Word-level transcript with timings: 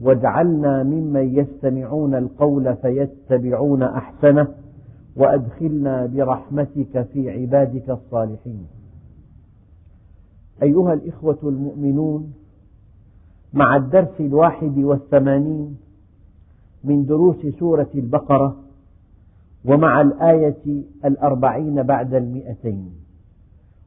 واجعلنا 0.00 0.82
ممن 0.82 1.38
يستمعون 1.38 2.14
القول 2.14 2.76
فيتبعون 2.76 3.82
أحسنه 3.82 4.48
وأدخلنا 5.16 6.06
برحمتك 6.06 7.02
في 7.12 7.30
عبادك 7.30 7.90
الصالحين. 7.90 8.66
أيها 10.62 10.92
الإخوة 10.92 11.38
المؤمنون 11.42 12.32
مع 13.52 13.76
الدرس 13.76 14.20
الواحد 14.20 14.78
والثمانين 14.78 15.76
من 16.84 17.06
دروس 17.06 17.46
سورة 17.58 17.88
البقرة 17.94 18.56
ومع 19.64 20.00
الآية 20.00 20.82
الأربعين 21.04 21.82
بعد 21.82 22.14
المئتين 22.14 22.90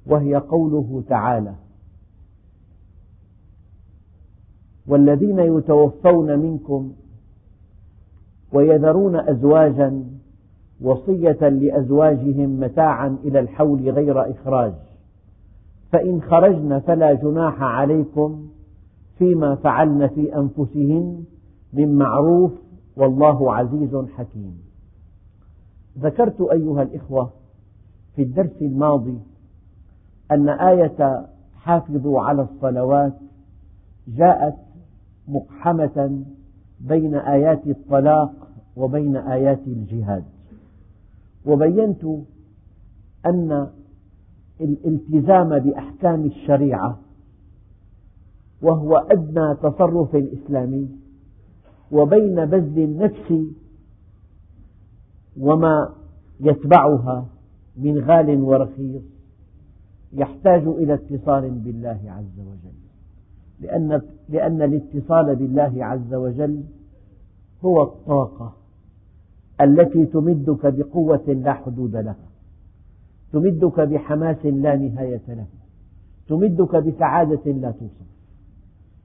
وهي 0.05 0.35
قوله 0.35 1.03
تعالى 1.09 1.53
والذين 4.87 5.39
يتوفون 5.39 6.39
منكم 6.39 6.91
ويذرون 8.53 9.15
أزواجا 9.15 10.03
وصية 10.81 11.49
لأزواجهم 11.49 12.59
متاعا 12.59 13.17
إلى 13.23 13.39
الحول 13.39 13.89
غير 13.89 14.31
إخراج. 14.31 14.73
فإن 15.91 16.21
خرجن 16.21 16.79
فلا 16.79 17.13
جناح 17.13 17.61
عليكم 17.61 18.47
فيما 19.17 19.55
فعلن 19.55 20.07
في 20.07 20.35
أنفسهن 20.35 21.23
من 21.73 21.95
معروف 21.95 22.51
والله 22.97 23.53
عزيز 23.53 23.95
حكيم. 24.17 24.61
ذكرت 25.99 26.41
أيها 26.41 26.81
الإخوة 26.81 27.29
في 28.15 28.21
الدرس 28.21 28.61
الماضي 28.61 29.19
أن 30.31 30.49
آية 30.49 31.25
حافظوا 31.55 32.21
على 32.21 32.41
الصلوات 32.41 33.13
جاءت 34.07 34.55
مقحمة 35.27 36.23
بين 36.79 37.15
آيات 37.15 37.67
الطلاق 37.67 38.47
وبين 38.75 39.17
آيات 39.17 39.59
الجهاد. 39.67 40.23
وبينت 41.45 42.05
أن 43.25 43.67
الالتزام 44.61 45.59
بأحكام 45.59 46.25
الشريعة 46.25 46.99
وهو 48.61 48.97
أدنى 48.97 49.55
تصرف 49.55 50.15
إسلامي 50.15 50.89
وبين 51.91 52.45
بذل 52.45 52.79
النفس 52.79 53.33
وما 55.39 55.93
يتبعها 56.39 57.25
من 57.77 57.99
غال 57.99 58.41
ورخيص 58.41 59.01
يحتاج 60.13 60.67
إلى 60.67 60.93
اتصال 60.93 61.49
بالله 61.49 61.99
عز 62.05 62.39
وجل. 62.39 62.80
لأن, 63.61 64.01
لأن 64.29 64.61
الاتصال 64.61 65.35
بالله 65.35 65.85
عز 65.85 66.13
وجل 66.13 66.63
هو 67.65 67.83
الطاقة 67.83 68.53
التي 69.61 70.05
تمدك 70.05 70.65
بقوة 70.65 71.23
لا 71.27 71.53
حدود 71.53 71.95
لها. 71.95 72.15
تمدك 73.33 73.79
بحماس 73.79 74.45
لا 74.45 74.75
نهاية 74.75 75.21
له. 75.27 75.45
تمدك 76.27 76.75
بسعادة 76.75 77.51
لا 77.51 77.71
توصف. 77.71 78.11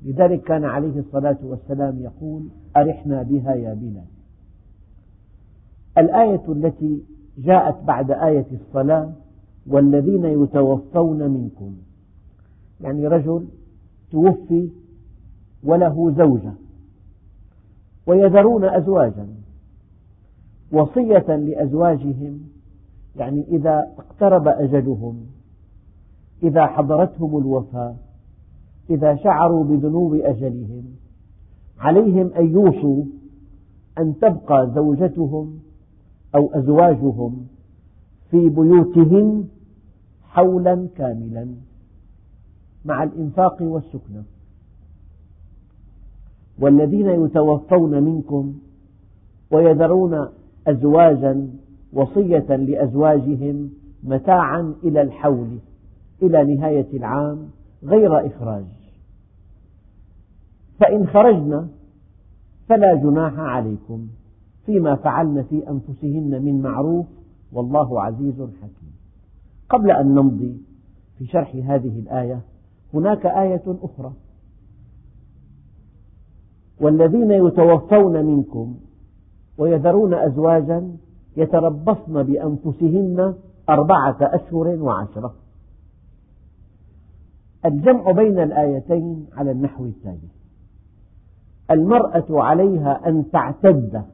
لذلك 0.02 0.42
كان 0.42 0.64
عليه 0.64 0.98
الصلاة 0.98 1.38
والسلام 1.42 2.00
يقول 2.00 2.48
أرحنا 2.76 3.22
بها 3.22 3.54
يا 3.54 3.74
بلال. 3.74 4.04
الآية 5.98 6.42
التي 6.48 7.02
جاءت 7.38 7.84
بعد 7.84 8.10
آية 8.10 8.46
الصلاة 8.52 9.12
والذين 9.66 10.24
يتوفون 10.24 11.30
منكم. 11.30 11.76
يعني 12.80 13.06
رجل 13.08 13.46
توفي 14.12 14.70
وله 15.64 16.14
زوجة 16.16 16.52
ويذرون 18.06 18.64
أزواجا 18.64 19.28
وصية 20.72 21.36
لأزواجهم 21.36 22.40
يعني 23.16 23.44
إذا 23.48 23.92
اقترب 23.98 24.48
أجلهم 24.48 25.26
إذا 26.42 26.66
حضرتهم 26.66 27.38
الوفاة 27.38 27.94
إذا 28.90 29.16
شعروا 29.16 29.64
بذنوب 29.64 30.14
أجلهم 30.14 30.84
عليهم 31.78 32.30
أن 32.38 32.50
يوصوا 32.50 33.04
أن 33.98 34.18
تبقى 34.18 34.70
زوجتهم 34.74 35.58
أو 36.34 36.50
أزواجهم 36.54 37.46
في 38.30 38.48
بيوتهن 38.48 39.48
حولا 40.22 40.88
كاملا. 40.96 41.48
مع 42.86 43.02
الإنفاق 43.02 43.62
والسكنى 43.62 44.22
والذين 46.58 47.24
يتوفون 47.24 48.02
منكم 48.02 48.54
ويذرون 49.50 50.28
أزواجا 50.66 51.50
وصية 51.92 52.56
لأزواجهم 52.56 53.70
متاعا 54.02 54.74
إلى 54.84 55.02
الحول 55.02 55.58
إلى 56.22 56.54
نهاية 56.54 56.86
العام 56.96 57.48
غير 57.84 58.26
إخراج. 58.26 58.64
فإن 60.80 61.06
خرجن 61.06 61.68
فلا 62.68 62.94
جناح 62.94 63.38
عليكم 63.38 64.06
فيما 64.66 64.94
فعلن 64.94 65.42
في 65.42 65.70
أنفسهن 65.70 66.42
من 66.42 66.62
معروف 66.62 67.06
والله 67.52 68.02
عزيز 68.02 68.34
حكيم. 68.34 68.92
قبل 69.68 69.90
أن 69.90 70.14
نمضي 70.14 70.60
في 71.18 71.26
شرح 71.26 71.54
هذه 71.54 71.98
الآية 71.98 72.40
هناك 72.94 73.26
آية 73.26 73.62
أخرى. 73.82 74.12
والذين 76.80 77.30
يتوفون 77.30 78.24
منكم 78.24 78.76
ويذرون 79.58 80.14
أزواجا 80.14 80.96
يتربصن 81.36 82.22
بأنفسهن 82.22 83.34
أربعة 83.68 84.16
أشهر 84.20 84.68
وعشرة. 84.68 85.34
الجمع 87.64 88.10
بين 88.10 88.38
الآيتين 88.38 89.26
على 89.32 89.50
النحو 89.50 89.84
التالي. 89.84 90.28
المرأة 91.70 92.26
عليها 92.30 93.08
أن 93.08 93.30
تعتد 93.30 94.04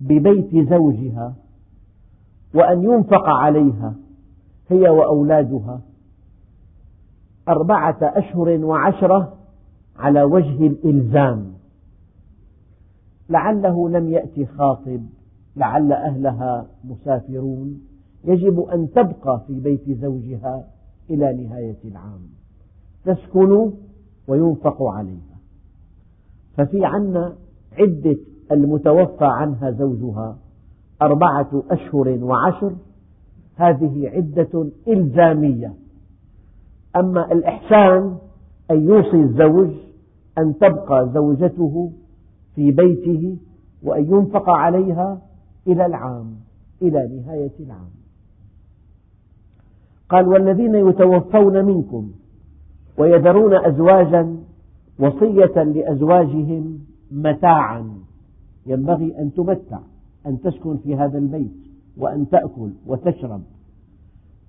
ببيت 0.00 0.68
زوجها 0.70 1.34
وأن 2.54 2.82
ينفق 2.82 3.28
عليها 3.28 3.94
هي 4.68 4.88
وأولادها 4.88 5.80
أربعة 7.48 7.98
أشهر 8.02 8.64
وعشرة 8.64 9.32
على 9.96 10.22
وجه 10.22 10.66
الإلزام. 10.66 11.52
لعله 13.28 13.88
لم 13.88 14.08
يأتي 14.08 14.46
خاطب 14.46 15.02
لعل 15.56 15.92
أهلها 15.92 16.66
مسافرون. 16.84 17.80
يجب 18.24 18.60
أن 18.60 18.90
تبقى 18.90 19.42
في 19.46 19.60
بيت 19.60 19.90
زوجها 19.90 20.64
إلى 21.10 21.44
نهاية 21.44 21.78
العام. 21.84 22.20
تسكن 23.04 23.72
وينفق 24.28 24.82
عليها. 24.82 25.36
ففي 26.56 26.84
عنا 26.84 27.36
عدة 27.78 28.16
المتوفى 28.52 29.24
عنها 29.24 29.70
زوجها 29.70 30.36
أربعة 31.02 31.62
أشهر 31.70 32.18
وعشر. 32.24 32.72
هذه 33.56 34.08
عدة 34.08 34.70
إلزامية. 34.88 35.81
أما 36.96 37.32
الإحسان 37.32 38.16
أن 38.70 38.82
يوصي 38.88 39.16
الزوج 39.16 39.70
أن 40.38 40.58
تبقى 40.58 41.10
زوجته 41.14 41.92
في 42.54 42.70
بيته 42.70 43.36
وأن 43.82 44.04
ينفق 44.04 44.50
عليها 44.50 45.22
إلى 45.66 45.86
العام 45.86 46.36
إلى 46.82 47.08
نهاية 47.08 47.52
العام. 47.60 47.90
قال 50.08 50.28
والذين 50.28 50.74
يتوفون 50.74 51.64
منكم 51.64 52.10
ويذرون 52.98 53.54
أزواجا 53.54 54.36
وصية 54.98 55.62
لأزواجهم 55.62 56.78
متاعا 57.10 57.94
ينبغي 58.66 59.18
أن 59.18 59.34
تمتع 59.34 59.78
أن 60.26 60.40
تسكن 60.40 60.76
في 60.76 60.96
هذا 60.96 61.18
البيت 61.18 61.52
وأن 61.96 62.28
تأكل 62.28 62.70
وتشرب 62.86 63.42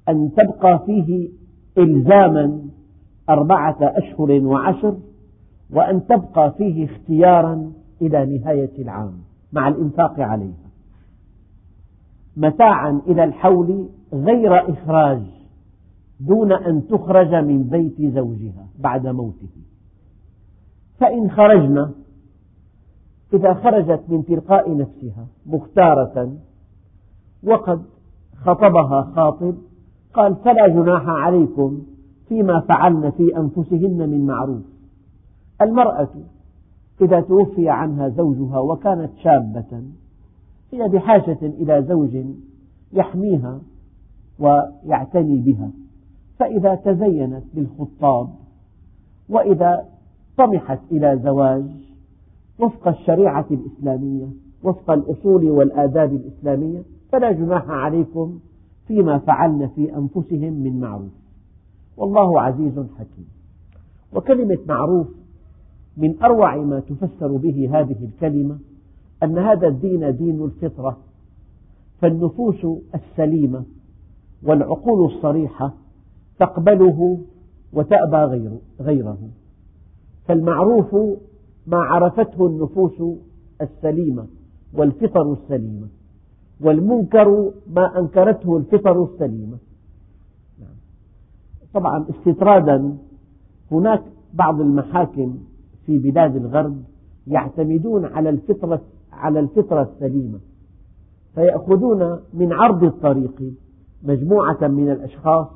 أن 0.10 0.32
تبقى 0.38 0.84
فيه 0.86 1.30
إلزاما 1.78 2.60
أربعة 3.30 3.78
أشهر 3.82 4.32
وعشر 4.32 4.98
وأن 5.70 6.06
تبقى 6.08 6.52
فيه 6.58 6.86
اختيارا 6.86 7.72
إلى 8.02 8.38
نهاية 8.38 8.82
العام 8.82 9.14
مع 9.54 9.68
الإنفاق 9.68 10.20
عليها. 10.20 10.70
متاعا 12.38 13.02
إلى 13.08 13.24
الحول 13.24 13.90
غير 14.14 14.72
إخراج 14.74 15.22
دون 16.20 16.52
أن 16.52 16.88
تخرج 16.88 17.36
من 17.36 17.64
بيت 17.64 18.02
زوجها 18.02 18.68
بعد 18.80 19.08
موته. 19.08 19.50
فإن 21.00 21.32
خرجنا 21.32 21.92
إذا 23.34 23.54
خرجت 23.54 24.04
من 24.08 24.26
تلقاء 24.26 24.78
نفسها 24.78 25.28
مختارة 25.46 26.38
وقد 27.44 27.84
خطبها 28.36 29.12
خاطب 29.16 29.56
قال 30.14 30.36
فلا 30.36 30.68
جناح 30.68 31.08
عليكم 31.08 31.82
فيما 32.28 32.60
فعلن 32.60 33.12
في 33.12 33.38
أنفسهن 33.38 34.10
من 34.10 34.26
معروف. 34.26 34.64
المرأة 35.62 36.10
إذا 37.02 37.22
توفي 37.22 37.70
عنها 37.70 38.10
زوجها 38.10 38.60
وكانت 38.60 39.10
شابة 39.24 39.84
هي 40.72 40.90
بحاجة 40.90 41.38
إلى 41.42 41.86
زوج 41.88 42.26
يحميها 42.94 43.62
ويعتني 44.40 45.40
بها. 45.40 45.72
فإذا 46.40 46.76
تزينت 46.76 47.44
بالخطاب 47.54 48.30
وإذا 49.30 49.86
طمحت 50.38 50.80
إلى 50.92 51.20
زواج 51.24 51.66
وفق 52.60 52.88
الشريعة 52.88 53.46
الإسلامية 53.52 54.28
وفق 54.64 54.92
الأصول 54.92 55.50
والآداب 55.50 56.14
الإسلامية 56.14 56.84
فلا 57.12 57.32
جناح 57.32 57.70
عليكم 57.70 58.40
فيما 58.94 59.18
فعلن 59.18 59.68
في 59.76 59.98
أنفسهم 59.98 60.54
من 60.54 60.80
معروف. 60.80 61.12
والله 61.98 62.42
عزيز 62.42 62.74
حكيم. 62.80 63.28
وكلمة 64.14 64.58
معروف 64.68 65.08
من 65.98 66.24
أروع 66.24 66.56
ما 66.56 66.80
تفسر 66.80 67.38
به 67.38 67.80
هذه 67.80 67.96
الكلمة 68.04 68.58
أن 69.24 69.38
هذا 69.38 69.68
الدين 69.68 70.16
دين 70.18 70.44
الفطرة 70.44 70.98
فالنفوس 72.02 72.66
السليمة 72.96 73.64
والعقول 74.44 75.12
الصريحة 75.12 75.74
تقبله 76.40 77.20
وتأبى 77.74 78.52
غيره. 78.80 79.18
فالمعروف 80.26 80.96
ما 81.68 81.78
عرفته 81.78 82.48
النفوس 82.48 83.18
السليمة 83.62 84.28
والفطر 84.74 85.34
السليمة. 85.34 85.88
والمنكر 86.64 87.52
ما 87.76 88.00
أنكرته 88.00 88.58
الفطر 88.58 89.04
السليمة 89.04 89.58
طبعا 91.74 92.06
استطرادا 92.10 92.98
هناك 93.72 94.04
بعض 94.34 94.62
المحاكم 94.62 95.38
في 95.86 95.98
بلاد 95.98 96.36
الغرب 96.36 96.84
يعتمدون 97.28 98.06
على 98.06 98.30
الفطرة 98.30 98.82
على 99.12 99.40
الفطرة 99.40 99.82
السليمة 99.82 100.40
فيأخذون 101.36 102.20
من 102.34 102.54
عرض 102.54 102.84
الطريق 102.84 103.54
مجموعة 104.04 104.68
من 104.68 104.92
الأشخاص 104.92 105.48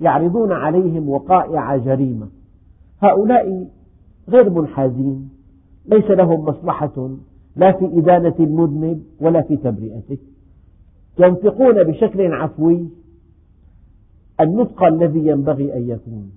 يعرضون 0.00 0.52
عليهم 0.52 1.08
وقائع 1.08 1.76
جريمة. 1.76 2.28
هؤلاء 3.00 3.68
غير 4.28 4.50
منحازين 4.50 5.30
ليس 5.86 6.10
لهم 6.10 6.44
مصلحة 6.44 7.10
لا 7.56 7.72
في 7.72 7.98
إدانة 7.98 8.34
المذنب 8.40 9.02
ولا 9.20 9.42
في 9.42 9.56
تبرئته 9.56 10.18
ينطقون 11.18 11.84
بشكل 11.84 12.32
عفوي 12.32 12.88
النطق 14.40 14.82
الذي 14.82 15.26
ينبغي 15.26 15.76
أن 15.76 15.88
يكون. 15.88 16.30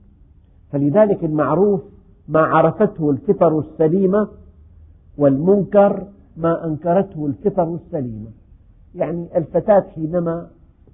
فلذلك 0.71 1.23
المعروف 1.23 1.81
ما 2.27 2.39
عرفته 2.39 3.09
الفطر 3.09 3.59
السليمة 3.59 4.27
والمنكر 5.17 6.07
ما 6.37 6.65
أنكرته 6.65 7.25
الفطر 7.25 7.75
السليمة. 7.75 8.29
يعني 8.95 9.37
الفتاة 9.37 9.85
حينما 9.95 10.47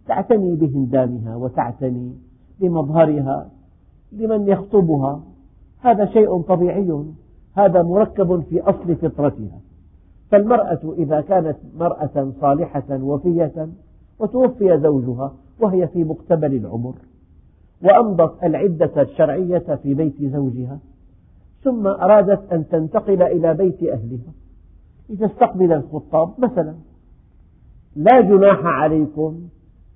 تعتني 0.08 0.56
بهندامها 0.56 1.36
وتعتني 1.36 2.14
بمظهرها 2.60 3.52
لمن 4.12 4.48
يخطبها 4.48 5.24
هذا 5.80 6.06
شيء 6.06 6.42
طبيعي 6.42 7.04
هذا 7.54 7.84
مركب 7.84 8.42
في 8.42 8.62
أصل 8.62 8.96
فطرتها. 8.96 9.60
فالمرأة 10.31 10.94
إذا 10.98 11.22
كانت 11.22 11.58
مرأة 11.76 12.31
صالحة 12.42 12.84
وفية 12.90 13.70
وتوفي 14.20 14.80
زوجها 14.80 15.34
وهي 15.60 15.88
في 15.88 16.04
مقتبل 16.04 16.56
العمر 16.56 16.96
وأمضت 17.84 18.44
العدة 18.44 19.02
الشرعية 19.02 19.80
في 19.84 19.94
بيت 19.94 20.24
زوجها 20.24 20.80
ثم 21.64 21.88
أرادت 21.88 22.54
أن 22.54 22.68
تنتقل 22.68 23.22
إلى 23.22 23.54
بيت 23.54 23.84
أهلها 23.84 24.34
لتستقبل 25.10 25.74
الخطاب 25.74 26.34
مثلا. 26.40 26.75
لا 27.96 28.22
جناح 28.22 28.66
عليكم 28.66 29.48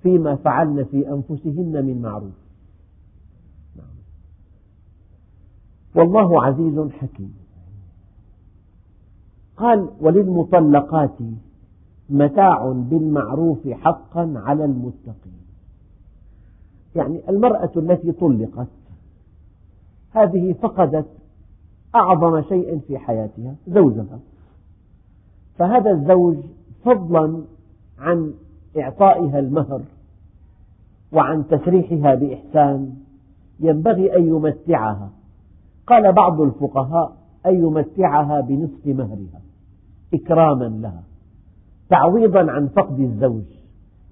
فيما 0.02 0.36
فعلن 0.36 0.84
في 0.84 1.08
أنفسهن 1.08 1.84
من 1.84 2.02
معروف. 2.02 2.44
والله 5.94 6.44
عزيز 6.44 6.90
حكيم. 6.90 7.43
قال 9.56 9.88
وللمطلقات 10.00 11.18
متاع 12.10 12.72
بالمعروف 12.72 13.68
حقا 13.68 14.32
على 14.36 14.64
المتقين. 14.64 15.44
يعني 16.96 17.20
المرأة 17.28 17.70
التي 17.76 18.12
طلقت 18.12 18.68
هذه 20.10 20.52
فقدت 20.52 21.06
أعظم 21.94 22.42
شيء 22.42 22.78
في 22.78 22.98
حياتها 22.98 23.54
زوجها. 23.68 24.18
فهذا 25.58 25.90
الزوج 25.90 26.36
فضلا 26.84 27.42
عن 27.98 28.34
إعطائها 28.78 29.38
المهر 29.38 29.82
وعن 31.12 31.48
تسريحها 31.48 32.14
بإحسان 32.14 32.94
ينبغي 33.60 34.16
أن 34.16 34.26
يمتعها. 34.26 35.10
قال 35.86 36.12
بعض 36.12 36.40
الفقهاء 36.40 37.23
أن 37.46 37.54
يمتعها 37.54 38.40
بنصف 38.40 38.86
مهرها 38.86 39.40
إكراما 40.14 40.64
لها 40.64 41.02
تعويضا 41.90 42.50
عن 42.52 42.68
فقد 42.68 43.00
الزوج. 43.00 43.42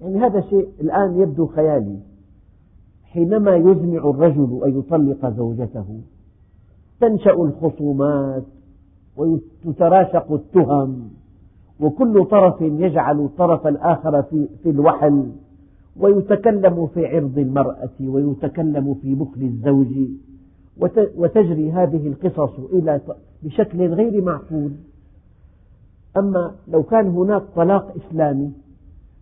يعني 0.01 0.17
هذا 0.17 0.41
شيء 0.41 0.67
الآن 0.81 1.19
يبدو 1.19 1.47
خيالي. 1.47 1.99
حينما 3.03 3.55
يزمع 3.55 4.09
الرجل 4.09 4.61
أن 4.65 4.79
يطلق 4.79 5.29
زوجته 5.29 5.85
تنشأ 7.01 7.31
الخصومات 7.33 8.43
وتتراشق 9.17 10.31
التهم 10.31 11.09
وكل 11.79 12.25
طرف 12.25 12.61
يجعل 12.61 13.19
الطرف 13.19 13.67
الآخر 13.67 14.23
في, 14.23 14.47
في 14.63 14.69
الوحل 14.69 15.31
ويتكلم 15.99 16.87
في 16.87 17.05
عرض 17.05 17.37
المرأة 17.37 17.89
ويتكلم 18.01 18.93
في 18.93 19.15
بخل 19.15 19.41
الزوج. 19.41 19.87
وتجري 21.17 21.71
هذه 21.71 22.07
القصص 22.07 22.59
إلى 22.59 23.01
بشكل 23.43 23.93
غير 23.93 24.21
معقول. 24.21 24.71
أما 26.17 26.55
لو 26.67 26.83
كان 26.83 27.07
هناك 27.07 27.43
طلاق 27.55 27.93
إسلامي 27.95 28.51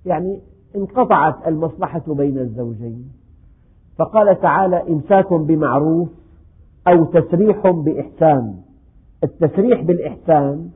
يعني 0.05 0.39
انقطعت 0.75 1.47
المصلحة 1.47 2.03
بين 2.07 2.37
الزوجين 2.37 3.11
فقال 3.97 4.41
تعالى 4.41 4.83
إمساك 4.89 5.33
بمعروف 5.33 6.09
أو 6.87 7.05
تسريح 7.05 7.67
بإحسان. 7.67 8.55
التسريح 9.23 9.81
بالإحسان 9.81 10.69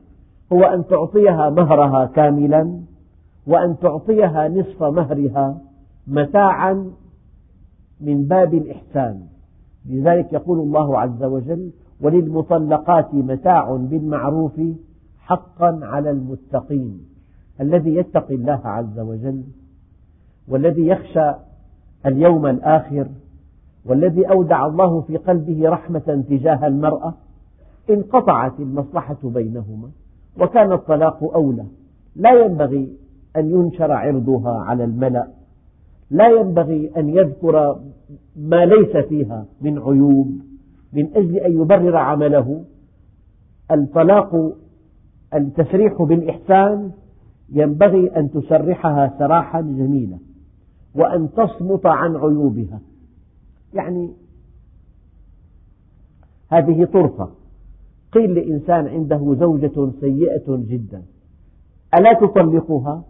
هو 0.52 0.62
أن 0.62 0.86
تعطيها 0.86 1.50
مهرها 1.50 2.06
كاملا 2.06 2.80
وأن 3.46 3.78
تعطيها 3.78 4.48
نصف 4.48 4.82
مهرها 4.82 5.60
متاعا 6.06 6.90
من 8.00 8.24
باب 8.24 8.54
الإحسان. 8.54 9.35
لذلك 9.88 10.32
يقول 10.32 10.58
الله 10.58 10.98
عز 10.98 11.24
وجل 11.24 11.70
وللمطلقات 12.00 13.14
متاع 13.14 13.76
بالمعروف 13.76 14.60
حقا 15.18 15.80
على 15.82 16.10
المتقين 16.10 17.00
الذي 17.60 17.94
يتقي 17.94 18.34
الله 18.34 18.60
عز 18.64 18.98
وجل 18.98 19.42
والذي 20.48 20.86
يخشى 20.86 21.32
اليوم 22.06 22.46
الآخر 22.46 23.08
والذي 23.84 24.30
أودع 24.30 24.66
الله 24.66 25.00
في 25.00 25.16
قلبه 25.16 25.68
رحمة 25.68 26.24
تجاه 26.28 26.66
المرأة 26.66 27.14
انقطعت 27.90 28.60
المصلحة 28.60 29.18
بينهما 29.24 29.90
وكان 30.40 30.72
الطلاق 30.72 31.34
أولى 31.34 31.64
لا 32.16 32.44
ينبغي 32.44 32.96
أن 33.36 33.50
ينشر 33.50 33.92
عرضها 33.92 34.58
على 34.58 34.84
الملأ. 34.84 35.26
لا 36.10 36.28
ينبغي 36.28 36.90
أن 36.96 37.08
يذكر 37.08 37.80
ما 38.36 38.64
ليس 38.64 38.96
فيها 38.96 39.46
من 39.60 39.78
عيوب 39.78 40.38
من 40.92 41.16
أجل 41.16 41.36
أن 41.36 41.52
يبرر 41.52 41.96
عمله. 41.96 42.64
الطلاق 43.70 44.56
التسريح 45.34 46.02
بالإحسان 46.02 46.90
ينبغي 47.52 48.16
أن 48.16 48.30
تسرحها 48.30 49.14
سراحا 49.18 49.60
جميلا 49.60 50.18
وأن 50.94 51.28
تصمت 51.32 51.86
عن 51.86 52.16
عيوبها. 52.16 52.80
يعني 53.74 54.10
هذه 56.48 56.84
طرفة. 56.84 57.30
قيل 58.12 58.34
لإنسان 58.34 58.86
عنده 58.86 59.34
زوجة 59.34 59.90
سيئة 60.00 60.56
جدا. 60.56 61.02
ألا 61.98 62.12
تطلقها؟ 62.12 63.04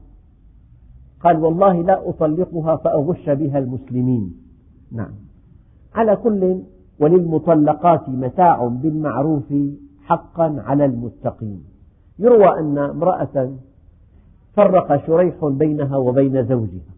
قال 1.20 1.44
والله 1.44 1.82
لا 1.82 2.08
أطلقها 2.08 2.76
فأغش 2.76 3.30
بها 3.30 3.58
المسلمين. 3.58 4.36
نعم. 4.92 5.12
على 5.94 6.16
كل 6.16 6.62
وللمطلقات 7.00 8.08
متاع 8.08 8.66
بالمعروف 8.66 9.54
حقا 10.04 10.56
على 10.66 10.84
المتقين. 10.84 11.64
يروى 12.18 12.58
أن 12.58 12.78
امرأة 12.78 13.52
فرق 14.56 15.06
شريح 15.06 15.44
بينها 15.44 15.96
وبين 15.96 16.44
زوجها 16.46 16.96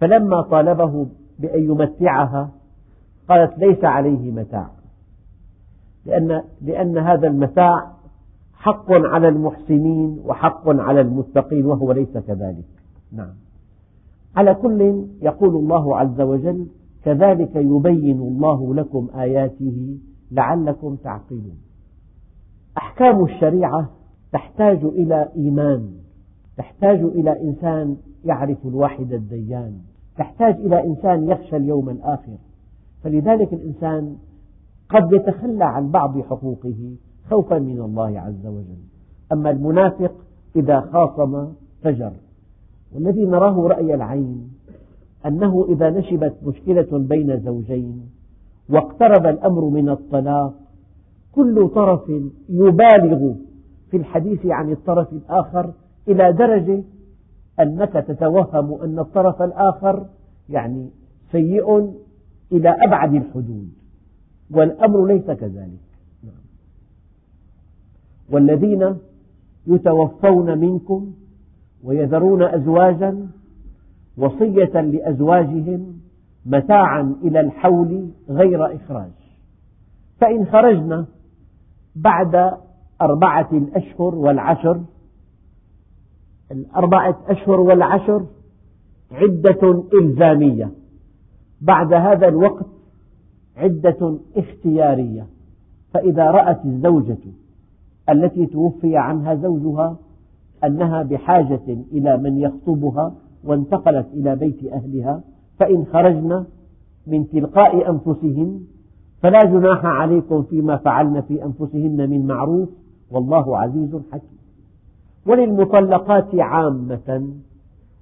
فلما 0.00 0.42
طالبه 0.42 1.06
بأن 1.38 1.64
يمتعها 1.64 2.50
قالت 3.28 3.58
ليس 3.58 3.84
عليه 3.84 4.30
متاع 4.30 4.70
لأن, 6.06 6.42
لأن 6.62 6.98
هذا 6.98 7.28
المتاع 7.28 7.92
حق 8.54 8.92
على 8.92 9.28
المحسنين 9.28 10.20
وحق 10.24 10.62
على 10.68 11.00
المتقين 11.00 11.66
وهو 11.66 11.92
ليس 11.92 12.18
كذلك. 12.18 12.64
نعم. 13.12 13.34
على 14.36 14.54
كل 14.54 15.06
يقول 15.22 15.56
الله 15.56 15.96
عز 15.96 16.20
وجل 16.20 16.66
كذلك 17.04 17.56
يبين 17.56 18.20
الله 18.20 18.74
لكم 18.74 19.08
آياته 19.14 19.98
لعلكم 20.30 20.96
تعقلون. 20.96 21.58
أحكام 22.78 23.24
الشريعة 23.24 23.90
تحتاج 24.32 24.84
إلى 24.84 25.28
إيمان 25.36 25.90
تحتاج 26.56 27.00
إلى 27.00 27.42
إنسان 27.42 27.96
يعرف 28.24 28.66
الواحد 28.66 29.12
الديان 29.12 29.78
تحتاج 30.16 30.54
إلى 30.54 30.84
إنسان 30.84 31.28
يخشى 31.28 31.56
اليوم 31.56 31.90
الآخر. 31.90 32.36
فلذلك 33.02 33.52
الإنسان 33.52 34.16
قد 34.88 35.12
يتخلى 35.12 35.64
عن 35.64 35.90
بعض 35.90 36.20
حقوقه 36.20 36.96
خوفا 37.30 37.58
من 37.58 37.80
الله 37.80 38.20
عز 38.20 38.46
وجل. 38.46 38.82
أما 39.32 39.50
المنافق 39.50 40.12
إذا 40.56 40.80
خاصم 40.80 41.52
فجر. 41.82 42.12
والذي 42.94 43.24
نراه 43.24 43.66
رأي 43.68 43.94
العين 43.94 44.50
أنه 45.26 45.66
إذا 45.68 45.90
نشبت 45.90 46.34
مشكلة 46.42 46.98
بين 46.98 47.40
زوجين 47.40 48.10
واقترب 48.68 49.26
الأمر 49.26 49.64
من 49.64 49.88
الطلاق 49.88 50.54
كل 51.32 51.68
طرف 51.74 52.10
يبالغ 52.48 53.34
في 53.90 53.96
الحديث 53.96 54.46
عن 54.46 54.72
الطرف 54.72 55.12
الآخر 55.12 55.72
إلى 56.08 56.32
درجة 56.32 56.82
أنك 57.60 57.92
تتوهم 57.92 58.82
أن 58.82 58.98
الطرف 58.98 59.42
الآخر 59.42 60.06
يعني 60.48 60.90
سيء 61.32 61.94
إلى 62.52 62.76
أبعد 62.86 63.14
الحدود. 63.14 63.70
والأمر 64.50 65.06
ليس 65.06 65.30
كذلك. 65.30 65.86
والذين 68.30 68.96
يتوفون 69.66 70.58
منكم 70.58 71.12
ويذرون 71.86 72.42
أزواجا 72.42 73.28
وصية 74.16 74.80
لأزواجهم 74.80 76.00
متاعا 76.46 77.16
إلى 77.22 77.40
الحول 77.40 78.10
غير 78.28 78.76
إخراج. 78.76 79.10
فإن 80.20 80.46
خرجنا 80.46 81.06
بعد 81.96 82.52
أربعة 83.02 83.48
الأشهر 83.52 84.14
والعشر 84.14 84.80
الأربعة 86.50 87.18
أشهر 87.28 87.60
والعشر 87.60 88.26
عدة 89.12 89.84
إلزامية. 90.02 90.70
بعد 91.60 91.92
هذا 91.92 92.28
الوقت 92.28 92.66
عدة 93.56 94.18
اختيارية. 94.36 95.26
فإذا 95.94 96.30
رأت 96.30 96.64
الزوجة 96.64 97.18
التي 98.08 98.46
توفي 98.46 98.96
عنها 98.96 99.34
زوجها 99.34 99.96
أنها 100.64 101.02
بحاجة 101.02 101.78
إلى 101.92 102.16
من 102.16 102.38
يخطبها 102.38 103.14
وانتقلت 103.44 104.06
إلى 104.14 104.36
بيت 104.36 104.72
أهلها 104.72 105.20
فإن 105.58 105.84
خرجن 105.92 106.44
من 107.06 107.28
تلقاء 107.28 107.90
أنفسهن 107.90 108.60
فلا 109.22 109.44
جناح 109.44 109.84
عليكم 109.84 110.42
فيما 110.42 110.76
فعلن 110.76 111.20
في 111.20 111.44
أنفسهن 111.44 112.10
من 112.10 112.26
معروف 112.26 112.68
والله 113.10 113.58
عزيز 113.58 113.96
حكيم. 114.12 114.38
وللمطلقات 115.26 116.34
عامة 116.34 117.28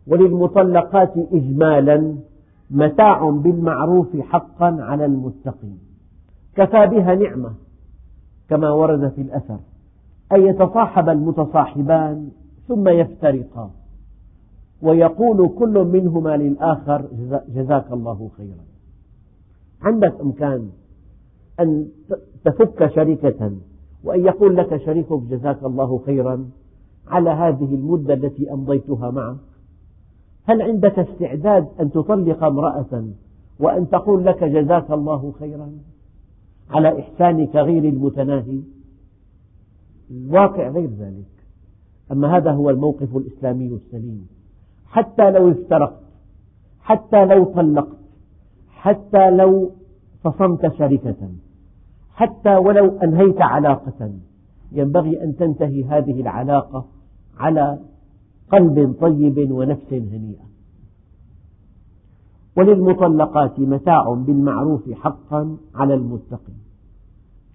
وللمطلقات 0.06 1.12
إجمالا 1.32 2.14
متاع 2.70 3.30
بالمعروف 3.30 4.16
حقا 4.16 4.76
على 4.80 5.04
المتقين. 5.04 5.78
كفى 6.56 6.86
بها 6.86 7.14
نعمة 7.14 7.50
كما 8.48 8.70
ورد 8.70 9.08
في 9.08 9.20
الأثر 9.20 9.58
أن 10.32 10.46
يتصاحب 10.46 11.08
المتصاحبان 11.08 12.28
ثم 12.68 12.88
يفترقا. 12.88 13.70
ويقول 14.82 15.48
كل 15.58 15.84
منهما 15.84 16.36
للآخر 16.36 17.04
جزاك 17.48 17.92
الله 17.92 18.30
خيرا. 18.36 18.64
عندك 19.82 20.20
إمكان 20.20 20.68
أن 21.60 21.88
تفك 22.44 22.94
شركة 22.94 23.52
وأن 24.04 24.24
يقول 24.24 24.56
لك 24.56 24.76
شريكك 24.76 25.22
جزاك 25.30 25.64
الله 25.64 25.98
خيرا 26.06 26.50
على 27.08 27.30
هذه 27.30 27.74
المدة 27.74 28.14
التي 28.14 28.52
أمضيتها 28.52 29.10
معك؟ 29.10 29.36
هل 30.44 30.62
عندك 30.62 30.98
استعداد 30.98 31.68
أن 31.80 31.90
تطلق 31.90 32.44
امرأة 32.44 33.04
وأن 33.60 33.88
تقول 33.88 34.24
لك 34.26 34.44
جزاك 34.44 34.90
الله 34.90 35.32
خيرا 35.38 35.72
على 36.70 37.00
إحسانك 37.00 37.56
غير 37.56 37.84
المتناهي؟ 37.84 38.60
الواقع 40.10 40.68
غير 40.68 40.90
ذلك. 40.90 41.33
أما 42.14 42.36
هذا 42.36 42.50
هو 42.50 42.70
الموقف 42.70 43.16
الإسلامي 43.16 43.66
السليم. 43.66 44.26
حتى 44.86 45.30
لو 45.30 45.50
افترقت 45.50 46.04
حتى 46.80 47.24
لو 47.24 47.44
طلقت 47.44 47.98
حتى 48.70 49.30
لو 49.30 49.70
فصمت 50.22 50.74
شركة 50.78 51.30
حتى 52.14 52.56
ولو 52.56 52.98
أنهيت 52.98 53.42
علاقة 53.42 54.10
ينبغي 54.72 55.24
أن 55.24 55.36
تنتهي 55.36 55.84
هذه 55.84 56.20
العلاقة 56.20 56.86
على 57.38 57.78
قلب 58.52 58.94
طيب 59.00 59.50
ونفس 59.50 59.92
هنيئة. 59.92 60.44
وللمطلقات 62.56 63.60
متاع 63.60 64.14
بالمعروف 64.14 64.90
حقا 64.90 65.56
على 65.74 65.94
المتقين. 65.94 66.58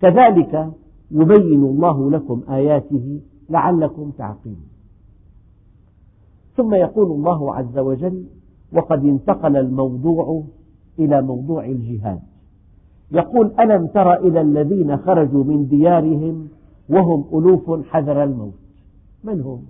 كذلك 0.01 0.71
يبين 1.11 1.63
الله 1.63 2.11
لكم 2.11 2.43
آياته 2.49 3.21
لعلكم 3.49 4.11
تعقلون. 4.17 4.65
ثم 6.57 6.73
يقول 6.73 7.11
الله 7.11 7.55
عز 7.55 7.77
وجل 7.77 8.25
وقد 8.73 9.05
انتقل 9.05 9.57
الموضوع 9.57 10.43
إلى 10.99 11.21
موضوع 11.21 11.65
الجهاد. 11.65 12.19
يقول 13.11 13.51
ألم 13.59 13.87
تر 13.87 14.13
إلى 14.13 14.41
الذين 14.41 14.97
خرجوا 14.97 15.43
من 15.43 15.67
ديارهم 15.67 16.47
وهم 16.89 17.25
ألوف 17.33 17.87
حذر 17.87 18.23
الموت؟ 18.23 18.53
من 19.23 19.41
هم؟ 19.41 19.65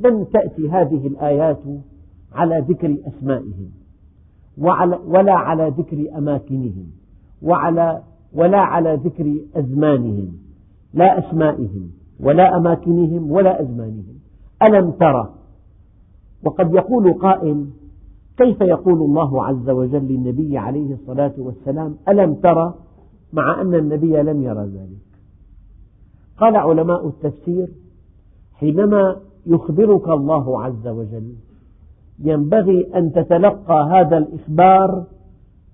لم 0.00 0.24
تأتي 0.24 0.70
هذه 0.70 1.06
الآيات 1.06 1.62
على 2.32 2.64
ذكر 2.68 2.96
أسمائهم 3.06 3.70
ولا 5.06 5.32
على 5.32 5.74
ذكر 5.78 6.18
أماكنهم 6.18 6.86
وعلى 7.42 8.02
ولا 8.32 8.58
على 8.58 8.94
ذكر 9.04 9.36
أزمانهم 9.54 10.38
لا 10.94 11.18
أسمائهم. 11.18 11.90
ولا 12.20 12.56
أماكنهم 12.56 13.30
ولا 13.30 13.62
أزمانهم. 13.62 14.18
ألم 14.62 14.90
ترى؟ 14.90 15.34
وقد 16.44 16.74
يقول 16.74 17.12
قائل 17.12 17.66
كيف 18.36 18.60
يقول 18.60 19.02
الله 19.02 19.44
عز 19.44 19.70
وجل 19.70 20.02
للنبي 20.02 20.58
عليه 20.58 20.94
الصلاة 20.94 21.32
والسلام 21.38 21.96
ألم 22.08 22.34
ترى؟ 22.34 22.74
مع 23.32 23.60
أن 23.60 23.74
النبي 23.74 24.22
لم 24.22 24.42
يرى 24.42 24.64
ذلك. 24.64 25.04
قال 26.38 26.56
علماء 26.56 27.08
التفسير 27.08 27.68
حينما 28.54 29.16
يخبرك 29.46 30.08
الله 30.08 30.62
عز 30.62 30.86
وجل 30.86 31.34
ينبغي 32.18 32.90
أن 32.94 33.12
تتلقى 33.12 33.88
هذا 33.90 34.18
الإخبار 34.18 35.04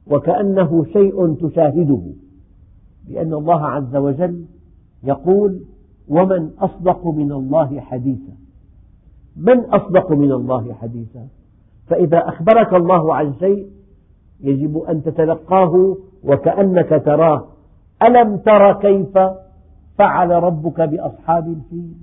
وكأنه 0.06 0.84
شيء 0.92 1.34
تشاهده 1.34 2.02
لأن 3.08 3.34
الله 3.34 3.66
عز 3.66 3.96
وجل 3.96 4.44
يقول 5.04 5.60
ومن 6.10 6.50
أصدق 6.58 7.06
من 7.06 7.32
الله 7.32 7.80
حديثا. 7.80 8.32
من 9.36 9.58
أصدق 9.60 10.12
من 10.12 10.32
الله 10.32 10.74
حديثا. 10.74 11.26
فإذا 11.86 12.28
أخبرك 12.28 12.74
الله 12.74 13.14
عن 13.14 13.34
شيء 13.34 13.66
يجب 14.40 14.78
أن 14.78 15.02
تتلقاه 15.02 15.96
وكأنك 16.24 17.02
تراه. 17.04 17.44
ألم 18.02 18.36
تر 18.36 18.72
كيف 18.72 19.18
فعل 19.98 20.30
ربك 20.30 20.80
بأصحاب 20.80 21.46
الفيل؟ 21.46 21.94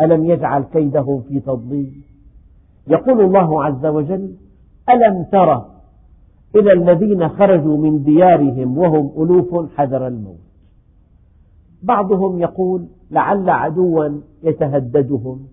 ألم 0.00 0.24
يجعل 0.24 0.62
كيدهم 0.62 1.20
في 1.20 1.40
تضليل؟ 1.40 2.02
يقول 2.86 3.20
الله 3.20 3.64
عز 3.64 3.86
وجل 3.86 4.34
ألم 4.90 5.24
تر 5.32 5.64
إلى 6.56 6.72
الذين 6.72 7.28
خرجوا 7.28 7.78
من 7.78 8.02
ديارهم 8.02 8.78
وهم 8.78 9.22
ألوف 9.22 9.76
حذر 9.76 10.06
الموت؟ 10.06 10.49
بعضهم 11.82 12.38
يقول 12.38 12.86
لعل 13.10 13.50
عدوا 13.50 14.08
يتهددهم 14.42 15.46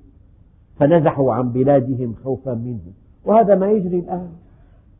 فنزحوا 0.75 1.33
عن 1.33 1.51
بلادهم 1.51 2.13
خوفا 2.23 2.53
منه 2.53 2.93
وهذا 3.25 3.55
ما 3.55 3.71
يجري 3.71 3.99
الآن. 3.99 4.29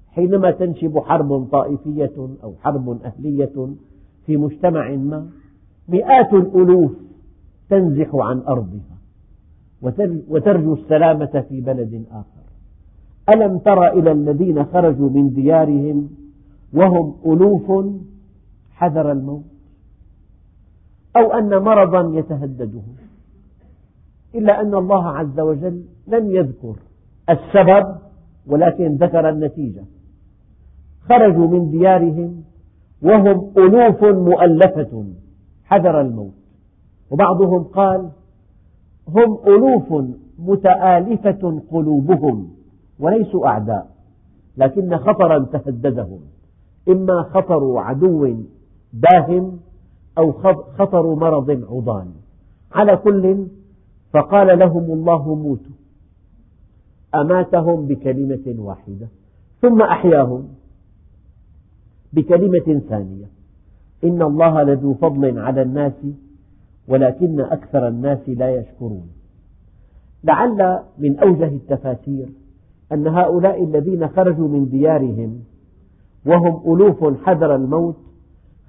حينما 0.08 0.52
تنشب 0.52 1.00
حرب 1.00 1.48
طائفية 1.52 2.12
أو 2.44 2.54
حرب 2.64 3.00
أهلية 3.04 3.68
في 4.26 4.38
مجتمع 4.38 4.96
ما 4.96 5.30
مئات 5.90 6.34
الألوف 6.34 6.92
تنزح 7.70 8.16
عن 8.16 8.40
أرضها 8.40 8.98
وترجو 10.30 10.74
السلامة 10.74 11.46
في 11.50 11.62
بلد 11.62 12.04
آخر. 12.12 12.48
ألم 13.36 13.58
تر 13.58 13.88
إلى 13.88 14.12
الذين 14.12 14.66
خرجوا 14.66 15.10
من 15.10 15.34
ديارهم 15.34 16.10
وهم 16.74 17.16
ألوف 17.26 17.86
حذر 18.72 19.12
الموت؟ 19.12 19.57
أو 21.18 21.34
أن 21.34 21.58
مرضا 21.58 22.20
يتهددهم 22.20 22.96
إلا 24.36 24.62
أن 24.62 24.76
الله 24.76 25.08
عز 25.08 25.40
وجل 25.40 25.84
لم 26.08 26.32
يذكر 26.36 26.76
السبب 27.30 27.96
ولكن 28.48 28.96
ذكر 28.96 29.30
النتيجة. 29.30 29.84
خرجوا 31.10 31.48
من 31.48 31.72
ديارهم 31.72 32.44
وهم 33.02 33.52
ألوف 33.58 34.04
مؤلفة. 34.04 35.06
حذر 35.66 36.02
الموت. 36.02 36.34
وبعضهم 37.12 37.64
قال 37.64 38.10
هم 39.08 39.38
ألوف 39.48 40.04
متآلفة 40.40 41.62
قلوبهم 41.72 42.50
وليسوا 43.00 43.48
أعداء 43.48 43.88
لكن 44.58 44.98
خطرا 44.98 45.46
تهددهم. 45.46 46.20
إما 46.90 47.24
خطر 47.24 47.78
عدو 47.78 48.36
داهم 48.94 49.60
أو 50.18 50.32
خطر 50.78 51.16
مرض 51.16 51.50
عضال 51.52 52.08
على 52.72 52.98
كل 52.98 53.48
فقال 54.14 54.60
لهم 54.60 54.92
الله 54.92 55.36
موتوا. 55.36 55.76
أماتهم 57.16 57.86
بكلمة 57.86 58.56
واحدة 58.60 59.08
ثم 59.62 59.82
أحياهم 59.82 60.48
بكلمة 62.14 62.82
ثانية. 62.90 63.26
إن 64.04 64.22
الله 64.22 64.64
لذو 64.64 64.94
فضل 64.94 65.40
على 65.40 65.62
الناس 65.62 66.06
ولكن 66.88 67.40
أكثر 67.40 67.88
الناس 67.88 68.30
لا 68.30 68.56
يشكرون. 68.56 69.08
لعل 70.24 70.80
من 70.98 71.20
أوجه 71.20 71.48
التفاسير 71.48 72.30
أن 72.92 73.08
هؤلاء 73.08 73.64
الذين 73.64 74.08
خرجوا 74.08 74.48
من 74.48 74.70
ديارهم 74.70 75.40
وهم 76.26 76.74
ألوف 76.74 77.26
حذر 77.26 77.56
الموت 77.56 78.07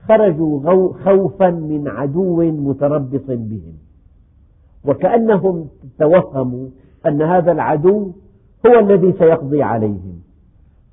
خرجوا 0.08 0.92
خوفا 1.04 1.50
من 1.50 1.88
عدو 1.88 2.42
متربص 2.42 3.26
بهم. 3.28 3.74
وكأنهم 4.84 5.68
توهموا 5.98 6.68
أن 7.06 7.22
هذا 7.22 7.52
العدو 7.52 8.12
هو 8.66 8.78
الذي 8.78 9.12
سيقضي 9.12 9.62
عليهم. 9.62 10.20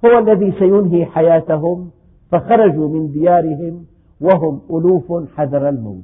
هو 0.05 0.19
الذي 0.19 0.51
سينهي 0.51 1.05
حياتهم. 1.05 1.89
فخرجوا 2.31 2.89
من 2.89 3.11
ديارهم 3.11 3.85
وهم 4.21 4.61
ألوف 4.71 5.29
حذر 5.35 5.69
الموت. 5.69 6.03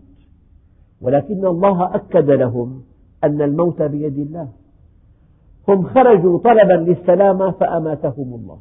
ولكن 1.01 1.45
الله 1.45 1.95
أكد 1.95 2.29
لهم 2.29 2.81
أن 3.23 3.41
الموت 3.41 3.81
بيد 3.81 4.17
الله. 4.17 4.47
هم 5.67 5.83
خرجوا 5.83 6.39
طلبا 6.39 6.73
للسلامة 6.73 7.51
فأماتهم 7.51 8.33
الله. 8.33 8.57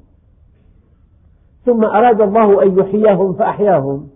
ثم 1.65 1.85
أراد 1.85 2.21
الله 2.21 2.63
أن 2.63 2.79
يحييهم 2.79 3.33
فأحياهم. 3.33 4.09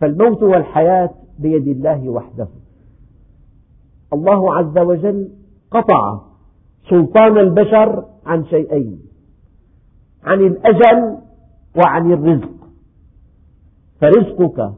فالموت 0.00 0.42
والحياة 0.42 1.10
بيد 1.38 1.68
الله 1.68 2.08
وحده. 2.08 2.48
الله 4.12 4.54
عز 4.54 4.78
وجل 4.78 5.28
قطع 5.70 6.20
سلطان 6.90 7.38
البشر 7.38 8.04
عن 8.26 8.44
شيئين 8.44 9.00
عن 10.24 10.40
الأجل 10.40 11.16
وعن 11.76 12.12
الرزق. 12.12 12.54
فرزقك 14.00 14.72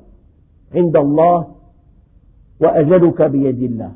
عند 0.74 0.96
الله 0.96 1.46
وأجلك 2.60 3.22
بيد 3.22 3.62
الله. 3.62 3.92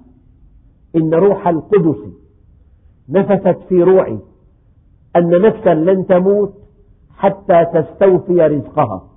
إن 0.97 1.15
روح 1.15 1.49
القدس 1.49 1.99
نفثت 3.09 3.59
في 3.69 3.83
روعي 3.83 4.19
أن 5.17 5.43
نفسا 5.43 5.75
لن 5.75 6.07
تموت 6.07 6.55
حتى 7.17 7.65
تستوفي 7.65 8.33
رزقها. 8.33 9.14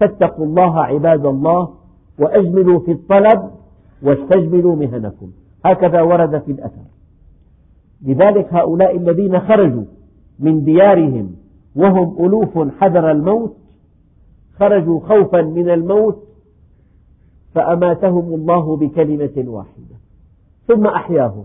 فاتقوا 0.00 0.44
الله 0.44 0.80
عباد 0.80 1.26
الله 1.26 1.74
وأجملوا 2.18 2.80
في 2.80 2.92
الطلب 2.92 3.50
واستجملوا 4.02 4.76
مهنكم. 4.76 5.30
هكذا 5.64 6.02
ورد 6.02 6.42
في 6.42 6.52
الأثر. 6.52 6.82
لذلك 8.02 8.54
هؤلاء 8.54 8.96
الذين 8.96 9.40
خرجوا 9.40 9.84
من 10.38 10.64
ديارهم 10.64 11.34
وهم 11.76 12.26
ألوف 12.26 12.58
حذر 12.80 13.10
الموت 13.10 13.56
خرجوا 14.58 15.00
خوفا 15.00 15.42
من 15.42 15.70
الموت 15.70 16.24
فأماتهم 17.54 18.34
الله 18.34 18.76
بكلمة 18.76 19.44
واحدة 19.50 19.96
ثم 20.68 20.86
أحياهم. 20.86 21.44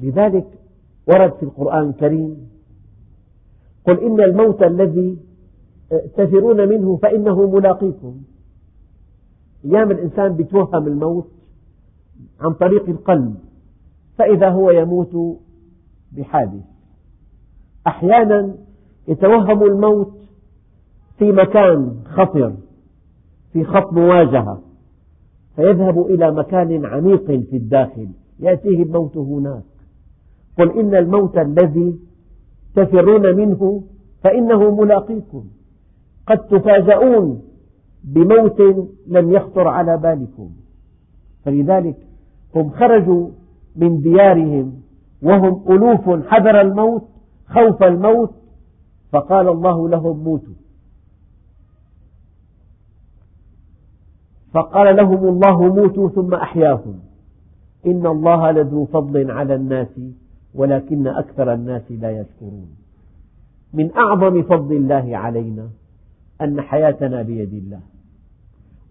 لذلك 0.00 0.46
ورد 1.06 1.32
في 1.32 1.42
القرآن 1.42 1.88
الكريم 1.88 2.48
قل 3.86 4.00
إن 4.00 4.20
الموت 4.20 4.62
الذي 4.62 5.18
تفرون 6.16 6.68
منه 6.68 6.96
فإنه 6.96 7.50
ملاقيكم. 7.50 8.22
أيام 9.64 9.90
الإنسان 9.90 10.36
يتوهم 10.36 10.86
الموت 10.88 11.28
عن 12.40 12.52
طريق 12.52 12.88
القلب 12.88 13.34
فإذا 14.18 14.48
هو 14.48 14.70
يموت 14.70 15.38
بحادث 16.12 16.64
أحيانا 17.86 18.54
يتوهم 19.08 19.62
الموت 19.62 20.12
في 21.18 21.32
مكان 21.32 21.96
خطر 22.04 22.54
في 23.52 23.64
خط 23.64 23.92
مواجهة 23.92 24.62
فيذهب 25.56 26.06
إلى 26.06 26.30
مكان 26.30 26.86
عميق 26.86 27.24
في 27.24 27.56
الداخل 27.56 28.08
يأتيه 28.40 28.82
الموت 28.82 29.16
هناك. 29.16 29.62
قل 30.58 30.78
إن 30.78 30.94
الموت 30.94 31.38
الذي 31.38 31.98
تفرون 32.74 33.36
منه 33.36 33.82
فإنه 34.22 34.70
ملاقيكم. 34.70 35.44
قد 36.26 36.38
تفاجؤون 36.38 37.42
بموت 38.04 38.60
لم 39.06 39.32
يخطر 39.32 39.68
على 39.68 39.96
بالكم. 39.96 40.50
فلذلك 41.44 41.96
هم 42.54 42.70
خرجوا 42.70 43.28
من 43.76 44.00
ديارهم 44.00 44.72
وهم 45.22 45.72
ألوف 45.72 46.26
حذر 46.26 46.60
الموت 46.60 47.02
خوف 47.48 47.82
الموت 47.82 48.30
فقال 49.12 49.48
الله 49.48 49.88
لهم 49.88 50.24
موتوا. 50.24 50.54
فقال 54.52 54.96
لهم 54.96 55.28
الله 55.28 55.74
موتوا 55.74 56.08
ثم 56.08 56.34
أحياهم. 56.34 57.00
إن 57.86 58.06
الله 58.06 58.50
لذو 58.50 58.84
فضل 58.84 59.30
على 59.30 59.54
الناس 59.54 60.00
ولكن 60.54 61.06
أكثر 61.06 61.54
الناس 61.54 61.90
لا 61.90 62.10
يشكرون. 62.10 62.68
من 63.74 63.96
أعظم 63.96 64.42
فضل 64.42 64.76
الله 64.76 65.16
علينا 65.16 65.68
أن 66.42 66.60
حياتنا 66.60 67.22
بيد 67.22 67.54
الله 67.54 67.80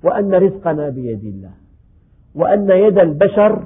وأن 0.03 0.33
رزقنا 0.33 0.89
بيد 0.89 1.23
الله 1.23 1.51
وأن 2.35 2.69
يد 2.69 2.99
البشر 2.99 3.63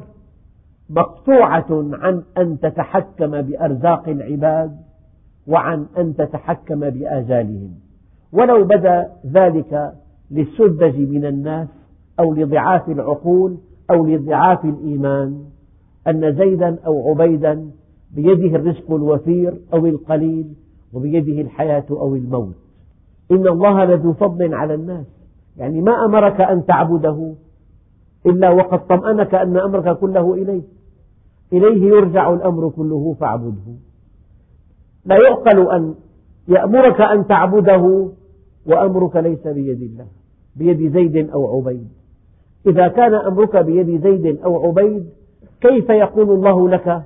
مقطوعة 0.90 1.66
عن 1.72 2.24
أن 2.38 2.60
تتحكم 2.60 3.42
بأرزاق 3.42 4.10
العباد 4.10 4.78
وعن 5.48 5.86
أن 5.98 6.16
تتحكم 6.16 6.80
بآجالهم. 6.90 7.72
ولو 8.34 8.64
بدا 8.64 9.12
ذلك 9.26 9.94
للسذج 10.32 10.98
من 11.00 11.26
الناس 11.26 11.68
أو 12.20 12.34
لضعاف 12.34 12.90
العقول 12.90 13.58
أو 13.92 14.06
لضعاف 14.06 14.66
الإيمان 14.66 15.46
أن 16.08 16.36
زيدا 16.36 16.78
أو 16.86 17.10
عبيدا 17.10 17.72
بيده 18.16 18.56
الرزق 18.56 18.92
الوفير 18.92 19.54
أو 19.74 19.86
القليل 19.86 20.54
وبيده 20.94 21.42
الحياة 21.42 21.86
أو 21.92 22.16
الموت. 22.16 22.65
إن 23.32 23.48
الله 23.48 23.86
لذو 23.86 24.14
فضل 24.14 24.54
على 24.54 24.74
الناس. 24.74 25.06
يعني 25.58 25.82
ما 25.82 26.06
أمرك 26.06 26.42
أن 26.42 26.66
تعبده 26.66 27.34
إلا 28.26 28.50
وقد 28.50 28.88
طمأنك 28.88 29.36
أن 29.36 29.58
أمرك 29.58 30.00
كله 30.00 30.34
إليه. 30.34 30.62
إليه 31.54 31.86
يرجع 31.86 32.34
الأمر 32.34 32.70
كله 32.70 33.16
فاعبده. 33.20 33.74
لا 35.06 35.18
يعقل 35.24 35.72
أن 35.72 35.96
يأمرك 36.48 37.02
أن 37.02 37.28
تعبده 37.28 38.10
وأمرك 38.66 39.16
ليس 39.16 39.48
بيد 39.48 39.82
الله 39.82 40.06
بيد 40.56 40.94
زيد 40.94 41.30
أو 41.30 41.58
عبيد. 41.58 41.88
إذا 42.68 42.88
كان 42.88 43.14
أمرك 43.14 43.58
بيد 43.58 44.02
زيد 44.02 44.40
أو 44.42 44.68
عبيد 44.68 45.10
كيف 45.62 45.90
يقول 45.90 46.30
الله 46.32 46.70
لك؟ 46.70 47.04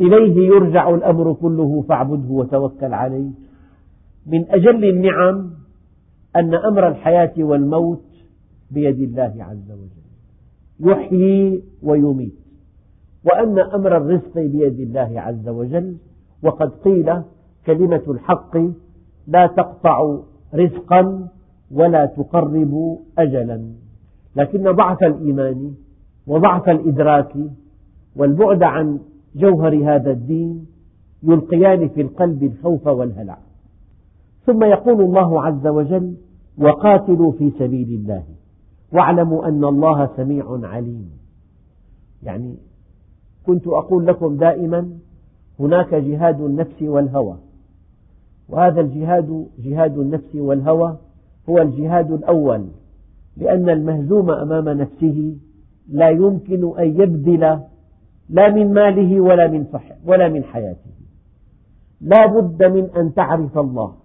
إليه 0.00 0.48
يرجع 0.48 0.90
الأمر 0.90 1.32
كله 1.32 1.84
فاعبده 1.88 2.30
وتوكل 2.30 2.94
عليه. 2.94 3.30
من 4.28 4.50
أجل 4.50 4.84
النعم 4.84 5.50
أن 6.36 6.54
أمر 6.54 6.88
الحياة 6.88 7.32
والموت 7.38 8.04
بيد 8.70 9.00
الله 9.00 9.34
عز 9.38 9.70
وجل. 9.70 10.08
يحيي 10.80 11.62
ويميت. 11.82 12.38
وأن 13.24 13.58
أمر 13.58 13.96
الرزق 13.96 14.34
بيد 14.34 14.80
الله 14.80 15.20
عز 15.20 15.48
وجل. 15.48 15.96
وقد 16.42 16.70
قيل 16.70 17.22
كلمة 17.66 18.02
الحق 18.08 18.56
لا 19.26 19.46
تقطع 19.46 20.18
رزقا 20.54 21.28
ولا 21.70 22.06
تقرب 22.06 22.98
أجلا. 23.18 23.72
لكن 24.36 24.72
ضعف 24.72 25.02
الإيمان 25.02 25.74
وضعف 26.26 26.68
الإدراك 26.68 27.34
والبعد 28.16 28.62
عن 28.62 29.00
جوهر 29.36 29.94
هذا 29.94 30.10
الدين 30.10 30.66
يلقيان 31.22 31.88
في 31.88 32.00
القلب 32.00 32.42
الخوف 32.42 32.86
والهلع. 32.86 33.38
ثم 34.48 34.64
يقول 34.64 35.00
الله 35.00 35.42
عز 35.42 35.66
وجل 35.66 36.14
وقاتلوا 36.58 37.32
في 37.32 37.50
سبيل 37.58 37.88
الله. 37.88 38.22
واعلموا 38.92 39.48
أن 39.48 39.64
الله 39.64 40.10
سميع 40.16 40.60
عليم. 40.62 41.10
يعني 42.22 42.54
كنت 43.46 43.66
أقول 43.66 44.06
لكم 44.06 44.36
دائما 44.36 44.90
هناك 45.60 45.94
جهاد 45.94 46.40
النفس 46.40 46.82
والهوى. 46.82 47.36
وهذا 48.48 48.80
الجهاد 48.80 49.46
جهاد 49.58 49.98
النفس 49.98 50.34
والهوى 50.34 50.96
هو 51.48 51.58
الجهاد 51.58 52.12
الأول. 52.12 52.64
لأن 53.36 53.68
المهزوم 53.68 54.30
أمام 54.30 54.68
نفسه 54.68 55.36
لا 55.88 56.08
يمكن 56.08 56.78
أن 56.78 57.00
يبذل 57.00 57.60
لا 58.30 58.50
من 58.50 58.72
ماله 58.72 59.20
ولا 59.20 59.48
من 59.48 59.64
صحة 59.72 59.96
ولا 60.06 60.28
من 60.28 60.44
حياته. 60.44 60.90
لا 62.00 62.26
بد 62.26 62.64
من 62.64 62.90
أن 62.96 63.14
تعرف 63.14 63.58
الله. 63.58 63.97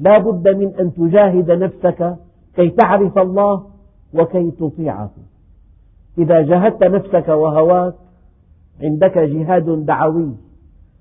لا 0.00 0.18
بد 0.18 0.48
من 0.48 0.74
أن 0.80 0.94
تجاهد 0.94 1.50
نفسك 1.50 2.16
كي 2.56 2.70
تعرف 2.70 3.18
الله 3.18 3.66
وكي 4.14 4.50
تطيعه. 4.50 5.10
إذا 6.18 6.42
جاهدت 6.42 6.84
نفسك 6.84 7.28
وهواك 7.28 7.94
عندك 8.82 9.18
جهاد 9.18 9.86
دعوي 9.86 10.32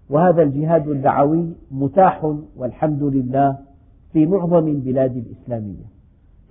وهذا 0.09 0.41
الجهاد 0.41 0.87
الدعوي 0.87 1.53
متاح 1.71 2.35
والحمد 2.57 3.03
لله 3.03 3.57
في 4.13 4.25
معظم 4.25 4.67
البلاد 4.67 5.17
الإسلامية. 5.17 5.85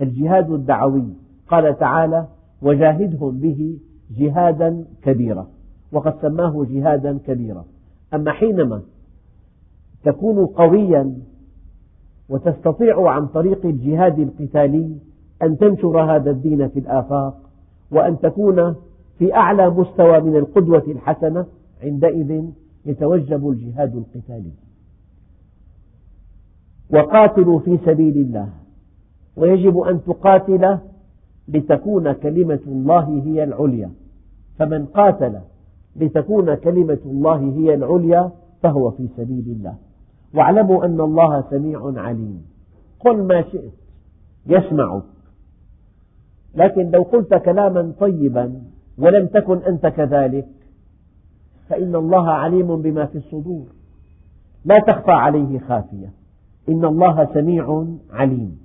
الجهاد 0.01 0.51
الدعوي 0.51 1.05
قال 1.49 1.79
تعالى 1.79 2.27
وجاهدهم 2.63 3.39
به 3.39 3.79
جهادا 4.19 4.85
كبيرا. 5.03 5.47
وقد 5.93 6.15
سماه 6.23 6.67
جهادا 6.71 7.19
كبيرا. 7.27 7.65
أما 8.15 8.33
حينما 8.33 8.83
تكون 10.05 10.47
قويا 10.47 11.15
وتستطيع 12.29 13.11
عن 13.11 13.27
طريق 13.27 13.67
الجهاد 13.67 14.19
القتالي 14.19 14.97
أن 15.43 15.59
تنشر 15.59 16.01
هذا 16.01 16.31
الدين 16.31 16.69
في 16.69 16.79
الآفاق 16.79 17.51
وأن 17.91 18.19
تكون 18.19 18.75
في 19.19 19.35
أعلى 19.35 19.71
مستوى 19.71 20.21
من 20.21 20.37
القدوة 20.37 20.85
الحسنة 20.89 21.47
عندئذ 21.83 22.45
يتوجب 22.87 23.49
الجهاد 23.49 23.97
القتالي. 23.97 24.53
وقاتلوا 26.91 27.59
في 27.59 27.79
سبيل 27.87 28.17
الله. 28.17 28.49
ويجب 29.37 29.79
أن 29.79 30.05
تقاتل 30.05 30.79
لتكون 31.49 32.13
كلمة 32.13 32.61
الله 32.67 33.23
هي 33.25 33.45
العليا. 33.45 33.91
فمن 34.59 34.87
قاتل 34.87 35.39
لتكون 35.97 36.55
كلمة 36.55 36.99
الله 37.07 37.37
هي 37.37 37.75
العليا 37.75 38.31
فهو 38.63 38.91
في 38.91 39.09
سبيل 39.17 39.45
الله. 39.59 39.75
واعلموا 40.35 40.85
أن 40.85 41.01
الله 41.01 41.45
سميع 41.51 41.93
عليم. 41.97 42.47
قل 43.01 43.23
ما 43.23 43.43
شئت 43.43 43.73
يسمعك. 44.47 45.03
لكن 46.55 46.91
لو 46.91 47.03
قلت 47.03 47.35
كلاما 47.35 47.93
طيبا 48.01 48.63
ولم 48.99 49.27
تكن 49.27 49.59
أنت 49.59 49.87
كذلك 49.87 50.49
فإن 51.69 51.95
الله 51.95 52.31
عليم 52.31 52.83
بما 52.83 53.07
في 53.07 53.19
الصدور. 53.19 53.67
لا 54.65 54.79
تخفى 54.79 55.11
عليه 55.11 55.59
خافية. 55.59 56.13
إن 56.69 56.85
الله 56.85 57.35
سميع 57.35 57.87
عليم. 58.11 58.59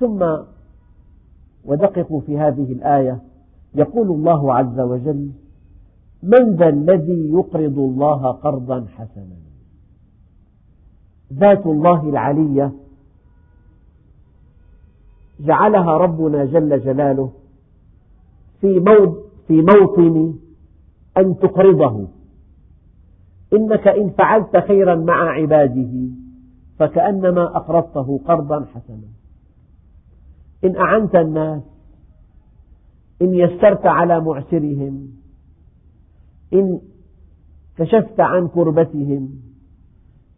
ثم 0.00 0.36
ودققوا 1.64 2.20
في 2.20 2.38
هذه 2.38 2.72
الآية. 2.72 3.22
يقول 3.74 4.10
الله 4.10 4.54
عز 4.54 4.80
وجل 4.80 5.30
من 6.22 6.56
ذا 6.56 6.68
الذي 6.68 7.30
يقرض 7.32 7.78
الله 7.78 8.32
قرضا 8.32 8.86
حسنا. 8.96 9.36
ذات 11.32 11.66
الله 11.66 12.08
العلية 12.08 12.72
جعلها 15.40 15.96
ربنا 15.96 16.44
جل 16.44 16.80
جلاله 16.80 17.32
في 18.60 18.78
موطن 19.50 20.34
أن 21.18 21.38
تقرضه. 21.38 22.08
إنك 23.52 23.88
إن 23.88 24.10
فعلت 24.10 24.56
خيرا 24.56 24.94
مع 24.94 25.30
عباده 25.30 26.08
فكأنما 26.78 27.56
أقرضته 27.56 28.20
قرضا 28.26 28.66
حسنا. 28.74 29.08
إن 30.64 30.76
أعنت 30.76 31.14
الناس 31.14 31.62
إن 33.22 33.34
يسرت 33.34 33.86
على 33.86 34.20
معسرهم 34.20 35.21
إن 36.54 36.80
كشفت 37.78 38.20
عن 38.20 38.48
كربتهم 38.48 39.30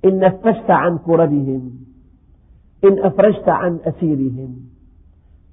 إن 0.05 0.19
نفست 0.19 0.71
عن 0.71 0.99
كربهم 0.99 1.73
إن 2.85 2.99
أفرجت 2.99 3.49
عن 3.49 3.79
أسيرهم 3.85 4.57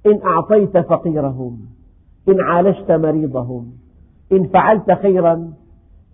إن 0.06 0.22
أعطيت 0.22 0.78
فقيرهم 0.78 1.60
إن 2.28 2.40
عالجت 2.40 2.90
مريضهم 2.90 3.72
إن 4.32 4.46
فعلت 4.48 4.92
خيرا 4.92 5.52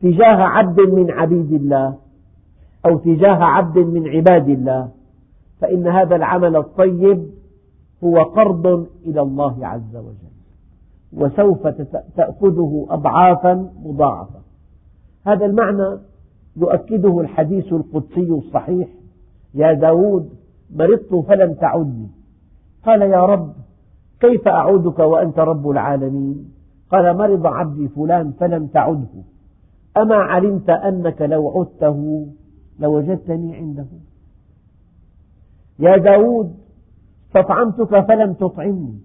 تجاه 0.02 0.42
عبد 0.42 0.80
من 0.80 1.10
عبيد 1.10 1.52
الله 1.52 1.98
أو 2.86 2.98
تجاه 2.98 3.44
عبد 3.44 3.78
من 3.78 4.08
عباد 4.08 4.48
الله 4.48 4.88
فإن 5.60 5.86
هذا 5.86 6.16
العمل 6.16 6.56
الطيب 6.56 7.30
هو 8.04 8.22
قرض 8.22 8.86
إلى 9.06 9.20
الله 9.20 9.66
عز 9.66 9.96
وجل. 9.96 10.37
وسوف 11.12 11.66
تأخذه 12.16 12.86
أضعافا 12.90 13.70
مضاعفة. 13.84 14.40
هذا 15.26 15.46
المعنى 15.46 15.98
يؤكده 16.56 17.20
الحديث 17.20 17.72
القدسي 17.72 18.30
الصحيح. 18.30 18.88
يا 19.54 19.72
داود 19.72 20.30
مرضت 20.76 21.14
فلم 21.28 21.54
تعدني. 21.54 22.08
قال 22.86 23.02
يا 23.02 23.26
رب 23.26 23.52
كيف 24.20 24.48
أعودك 24.48 24.98
وأنت 24.98 25.38
رب 25.38 25.70
العالمين؟ 25.70 26.52
قال 26.90 27.16
مرض 27.16 27.46
عبدي 27.46 27.88
فلان 27.88 28.32
فلم 28.32 28.66
تعده. 28.66 29.22
أما 29.96 30.16
علمت 30.16 30.70
أنك 30.70 31.22
لو 31.22 31.50
عدته 31.50 32.26
لوجدتني 32.80 33.56
عنده. 33.56 33.86
يا 35.78 35.96
داود 35.96 36.54
استطعمتك 37.26 38.00
فلم 38.00 38.32
تطعمني. 38.32 38.98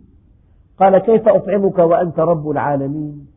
قال 0.80 0.98
كيف 0.98 1.28
أطعمك 1.28 1.80
وأنت 1.80 2.20
رب 2.20 2.50
العالمين؟ 2.50 3.28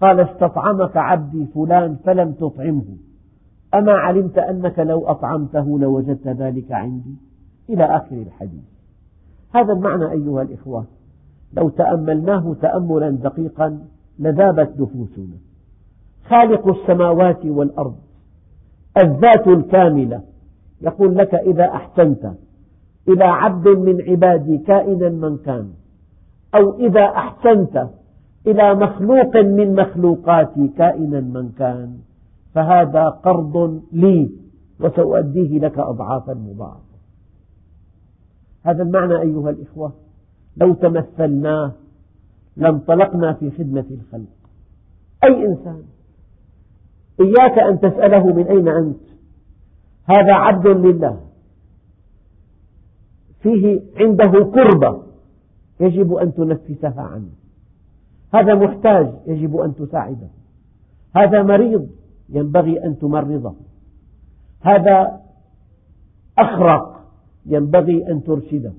قال 0.00 0.20
استطعمك 0.20 0.96
عبدي 0.96 1.46
فلان 1.46 1.96
فلم 2.04 2.32
تطعمه. 2.32 2.96
أما 3.74 3.92
علمت 3.92 4.38
أنك 4.38 4.78
لو 4.78 5.06
أطعمته 5.06 5.78
لوجدت 5.78 6.28
ذلك 6.28 6.72
عندي. 6.72 7.14
إلى 7.70 7.84
آخر 7.84 8.16
الحديث. 8.16 8.64
هذا 9.54 9.72
المعنى 9.72 10.10
أيها 10.12 10.42
الإخوة. 10.42 10.84
لو 11.52 11.68
تأملناه 11.68 12.54
تأملا 12.62 13.10
دقيقا 13.10 13.78
لذابت 14.18 14.80
نفوسنا. 14.80 15.36
خالق 16.28 16.68
السماوات 16.68 17.46
والأرض 17.46 17.96
الذات 19.02 19.48
الكاملة. 19.48 20.20
يقول 20.82 21.16
لك 21.16 21.34
إذا 21.34 21.64
أحسنت 21.64 22.32
إلى 23.08 23.24
عبد 23.24 23.68
من 23.68 24.02
عبادي 24.02 24.58
كائنا 24.58 25.08
من 25.08 25.38
كان. 25.38 25.79
أو 26.54 26.78
إذا 26.78 27.04
أحسنت 27.04 27.88
إلى 28.46 28.74
مخلوق 28.74 29.36
من 29.36 29.74
مخلوقاتي 29.74 30.68
كائنا 30.68 31.20
من 31.20 31.52
كان 31.58 31.98
فهذا 32.54 33.08
قرض 33.08 33.82
لي 33.92 34.30
وسأؤديه 34.80 35.58
لك 35.58 35.78
أضعافا 35.78 36.34
مضاعفة. 36.34 36.80
هذا 38.62 38.82
المعنى 38.82 39.20
أيها 39.20 39.50
الإخوة 39.50 39.92
لو 40.56 40.74
تمثلناه 40.74 41.72
لانطلقنا 42.56 43.32
في 43.32 43.50
خدمة 43.50 43.84
الخلق. 43.90 44.36
أي 45.24 45.46
إنسان 45.46 45.82
إياك 47.20 47.58
أن 47.58 47.80
تسأله 47.80 48.26
من 48.26 48.46
أين 48.46 48.68
أنت 48.68 49.00
هذا 50.04 50.34
عبد 50.34 50.66
لله. 50.66 51.20
فيه 53.42 53.80
عنده 53.96 54.44
كربة. 54.54 55.09
يجب 55.80 56.14
أن 56.14 56.34
تنفسها 56.34 57.02
عنه 57.02 57.30
هذا 58.34 58.54
محتاج 58.54 59.12
يجب 59.26 59.56
أن 59.56 59.74
تساعده. 59.74 60.28
هذا 61.16 61.42
مريض 61.42 61.88
ينبغي 62.28 62.84
أن 62.84 62.98
تمرضه. 62.98 63.54
هذا 64.60 65.20
أخرق 66.38 67.00
ينبغي 67.46 68.10
أن 68.10 68.22
ترشده. 68.22 68.72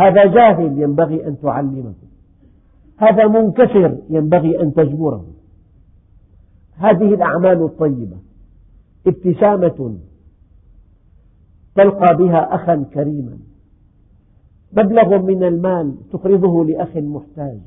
هذا 0.00 0.26
جاهل 0.26 0.82
ينبغي 0.82 1.26
أن 1.26 1.40
تعلمه. 1.40 1.94
هذا 2.96 3.26
منكسر 3.26 3.98
ينبغي 4.10 4.62
أن 4.62 4.74
تجبره. 4.74 5.24
هذه 6.76 7.14
الأعمال 7.14 7.62
الطيبة 7.62 8.16
ابتسامة 9.06 9.98
تلقى 11.74 12.16
بها 12.16 12.54
أخا 12.54 12.84
كريما. 12.94 13.38
مبلغ 14.72 15.18
من 15.18 15.44
المال 15.44 15.94
تقرضه 16.12 16.64
لأخ 16.64 16.96
محتاج. 16.96 17.58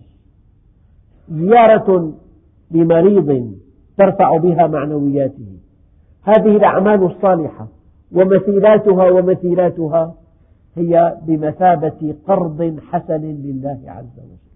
زيارة 1.29 2.13
لمريض 2.71 3.51
ترفع 3.97 4.37
بها 4.37 4.67
معنوياته. 4.67 5.57
هذه 6.23 6.57
الأعمال 6.57 7.03
الصالحة 7.03 7.67
ومثيلاتها 8.11 9.09
ومثيلاتها 9.09 10.15
هي 10.75 11.17
بمثابة 11.27 12.15
قرض 12.27 12.79
حسن 12.91 13.21
لله 13.21 13.79
عز 13.85 14.19
وجل. 14.19 14.51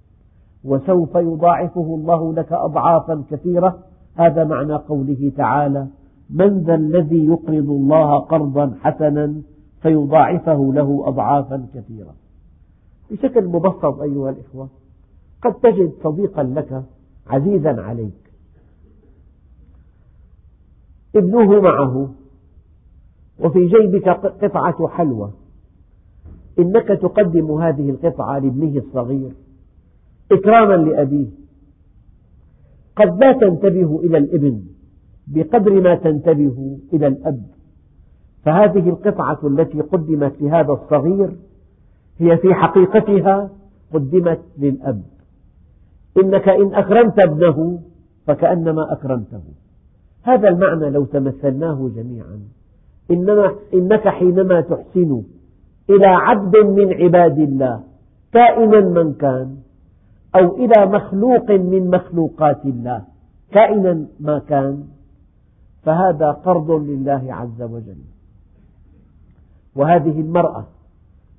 وسوف 0.63 1.15
يضاعفه 1.15 1.95
الله 1.95 2.33
لك 2.33 2.53
أضعافا 2.53 3.23
كثيرة. 3.31 3.79
هذا 4.15 4.43
معنى 4.43 4.73
قوله 4.73 5.31
تعالى 5.37 5.87
من 6.29 6.59
ذا 6.59 6.75
الذي 6.75 7.25
يقرض 7.25 7.69
الله 7.69 8.19
قرضا 8.19 8.75
حسنا 8.81 9.33
فيضاعفه 9.81 10.73
له 10.73 11.03
أضعافا 11.07 11.65
كثيرة. 11.75 12.24
بشكل 13.11 13.45
مبسط 13.45 14.01
أيها 14.01 14.29
الإخوة 14.29 14.69
قد 15.41 15.53
تجد 15.53 15.93
صديقا 16.03 16.43
لك 16.43 16.83
عزيزا 17.27 17.81
عليك. 17.81 18.31
ابنه 21.15 21.61
معه 21.61 22.11
وفي 23.39 23.67
جيبك 23.67 24.09
قطعة 24.09 24.87
حلوى. 24.87 25.31
إنك 26.59 26.87
تقدم 26.87 27.51
هذه 27.51 27.89
القطعة 27.89 28.39
لابنه 28.39 28.77
الصغير 28.77 29.31
إكراما 30.31 30.73
لأبيه. 30.73 31.27
قد 32.95 33.23
لا 33.23 33.31
تنتبه 33.31 33.99
إلى 33.99 34.17
الإبن 34.17 34.63
بقدر 35.27 35.81
ما 35.81 35.95
تنتبه 35.95 36.79
إلى 36.93 37.07
الأب. 37.07 37.45
فهذه 38.43 38.89
القطعة 38.89 39.39
التي 39.43 39.81
قدمت 39.81 40.41
لهذا 40.41 40.73
الصغير 40.73 41.35
هي 42.17 42.37
في 42.37 42.53
حقيقتها 42.53 43.49
قدمت 43.93 44.41
للأب. 44.57 45.03
إنك 46.17 46.49
إن 46.49 46.75
أكرمت 46.75 47.19
ابنه 47.19 47.79
فكأنما 48.27 48.93
أكرمته. 48.93 49.41
هذا 50.23 50.49
المعنى 50.49 50.89
لو 50.89 51.05
تمثلناه 51.05 51.89
جميعا. 51.95 52.39
إنما 53.11 53.55
إنك 53.73 54.07
حينما 54.07 54.61
تحسن 54.61 55.23
إلى 55.89 56.07
عبد 56.07 56.57
من 56.57 56.93
عباد 56.93 57.39
الله 57.39 57.83
كائنا 58.33 58.81
من 58.81 59.13
كان 59.13 59.57
أو 60.35 60.55
إلى 60.55 60.85
مخلوق 60.85 61.51
من 61.51 61.89
مخلوقات 61.89 62.65
الله 62.65 63.01
كائنا 63.51 64.05
ما 64.19 64.39
كان 64.39 64.83
فهذا 65.83 66.31
قرض 66.31 66.71
لله 66.71 67.25
عز 67.29 67.61
وجل. 67.61 68.03
وهذه 69.75 70.19
المرأة 70.19 70.65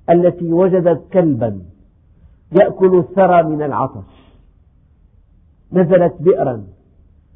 التي 0.09 0.53
وجدت 0.53 1.03
كلبا 1.13 1.61
يأكل 2.51 2.99
الثرى 2.99 3.43
من 3.43 3.61
العطش. 3.61 4.17
نزلت 5.73 6.15
بئرا 6.19 6.67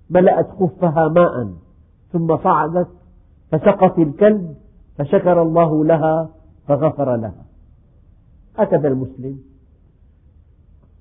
ملأت 0.10 0.50
خفها 0.50 1.08
ماء 1.08 1.54
ثم 2.12 2.38
صعدت 2.38 2.88
فسقت 3.52 4.00
الكلب 4.00 4.56
فشكر 4.98 5.42
الله 5.42 5.86
لها 5.86 6.30
فغفر 6.68 7.16
لها. 7.16 7.46
هكذا 8.58 8.88
المسلم. 8.88 9.40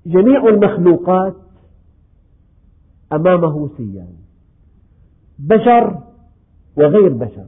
جميع 0.05 0.47
المخلوقات 0.47 1.35
أمامه 3.13 3.69
سيان. 3.77 4.13
بشر 5.39 5.99
وغير 6.77 7.13
بشر. 7.13 7.45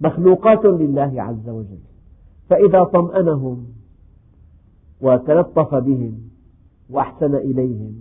مخلوقات 0.00 0.64
لله 0.64 1.22
عز 1.22 1.48
وجل. 1.48 1.95
فإذا 2.48 2.84
طمأنهم 2.84 3.66
وتلطف 5.00 5.74
بهم 5.74 6.18
وأحسن 6.90 7.34
إليهم 7.34 7.94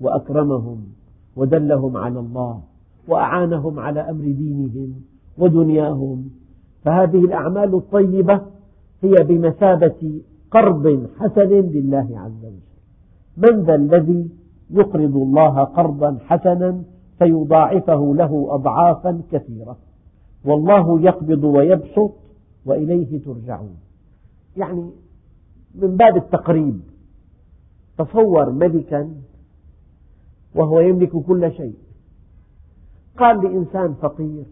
وأكرمهم 0.00 0.86
ودلهم 1.36 1.96
على 1.96 2.20
الله 2.20 2.60
وأعانهم 3.08 3.78
على 3.78 4.00
أمر 4.00 4.24
دينهم 4.24 4.94
ودنياهم 5.38 6.30
فهذه 6.84 7.18
الأعمال 7.18 7.74
الطيبة 7.74 8.40
هي 9.02 9.14
بمثابة 9.24 10.20
قرض 10.50 11.06
حسن 11.18 11.50
لله 11.50 12.08
عز 12.14 12.44
وجل. 12.44 12.60
من 13.36 13.62
ذا 13.62 13.74
الذي 13.74 14.30
يقرض 14.70 15.16
الله 15.16 15.64
قرضا 15.64 16.18
حسنا 16.26 16.82
فيضاعفه 17.18 18.14
له 18.14 18.46
أضعافا 18.50 19.22
كثيرة. 19.32 19.76
والله 20.44 21.00
يقبض 21.00 21.44
ويبسط 21.44 22.12
وإليه 22.66 23.24
ترجعون. 23.24 23.76
يعني 24.56 24.90
من 25.74 25.96
باب 25.96 26.16
التقريب. 26.16 26.80
تصور 27.98 28.50
ملكا 28.50 29.14
وهو 30.54 30.80
يملك 30.80 31.10
كل 31.10 31.52
شيء. 31.52 31.74
قال 33.18 33.44
لإنسان 33.44 33.94
فقير 33.94 34.44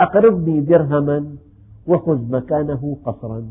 أقرضني 0.00 0.60
درهما 0.60 1.36
وخذ 1.86 2.30
مكانه 2.30 2.96
قصرا. 3.04 3.46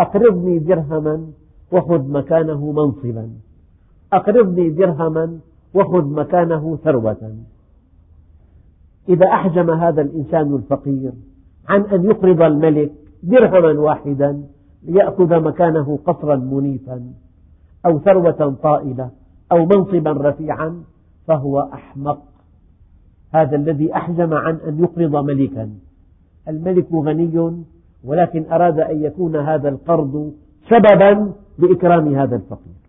أقرضني 0.00 0.58
درهما 0.58 1.26
وخذ 1.72 2.08
مكانه 2.08 2.72
منصبا. 2.72 3.30
أقرضني 4.12 4.70
درهما 4.70 5.38
وخذ 5.74 6.04
مكانه 6.04 6.76
ثروة. 6.76 7.36
إذا 9.08 9.26
أحجم 9.26 9.70
هذا 9.70 10.02
الإنسان 10.02 10.54
الفقير 10.54 11.12
عن 11.68 11.80
أن 11.80 12.04
يقرض 12.04 12.42
الملك 12.42 12.92
درهما 13.22 13.80
واحدا 13.80 14.42
ليأخذ 14.82 15.40
مكانه 15.40 15.98
قصرا 16.06 16.36
منيفا 16.36 17.02
أو 17.86 17.98
ثروة 17.98 18.56
طائلة 18.62 19.10
أو 19.52 19.66
منصبا 19.66 20.12
رفيعا 20.12 20.82
فهو 21.26 21.60
أحمق. 21.60 22.22
هذا 23.32 23.56
الذي 23.56 23.94
أحجم 23.94 24.34
عن 24.34 24.54
أن 24.54 24.78
يقرض 24.78 25.16
ملكا. 25.24 25.70
الملك 26.48 26.92
غني 26.92 27.64
ولكن 28.04 28.52
أراد 28.52 28.80
أن 28.80 29.02
يكون 29.02 29.36
هذا 29.36 29.68
القرض 29.68 30.32
سببا 30.68 31.32
لإكرام 31.58 32.14
هذا 32.14 32.36
الفقير. 32.36 32.80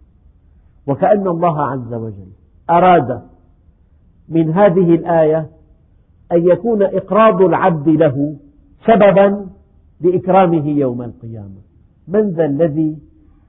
وكأن 0.88 1.28
الله 1.28 1.62
عز 1.62 1.94
وجل 1.94 2.32
أراد 2.70 3.22
من 4.30 4.52
هذه 4.54 4.96
الآية 4.96 5.50
أن 6.32 6.48
يكون 6.48 6.84
إقراض 6.84 7.42
العبد 7.42 7.90
له 7.90 8.36
سببا 8.88 9.51
لإكرامه 10.02 10.70
يوم 10.70 11.02
القيامة. 11.02 11.62
من 12.08 12.30
ذا 12.30 12.46
الذي 12.46 12.98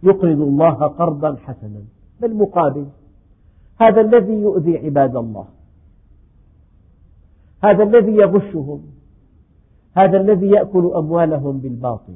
يقرض 0.03 0.41
الله 0.41 0.75
قرضا 0.75 1.37
حسنا؟ 1.37 1.83
بالمقابل 2.21 2.87
هذا 3.81 4.01
الذي 4.01 4.33
يؤذي 4.33 4.79
عباد 4.79 5.17
الله. 5.17 5.47
هذا 7.65 7.83
الذي 7.83 8.13
يغشهم. 8.13 8.83
هذا 9.97 10.21
الذي 10.21 10.47
يأكل 10.47 10.93
أموالهم 10.97 11.59
بالباطل. 11.59 12.15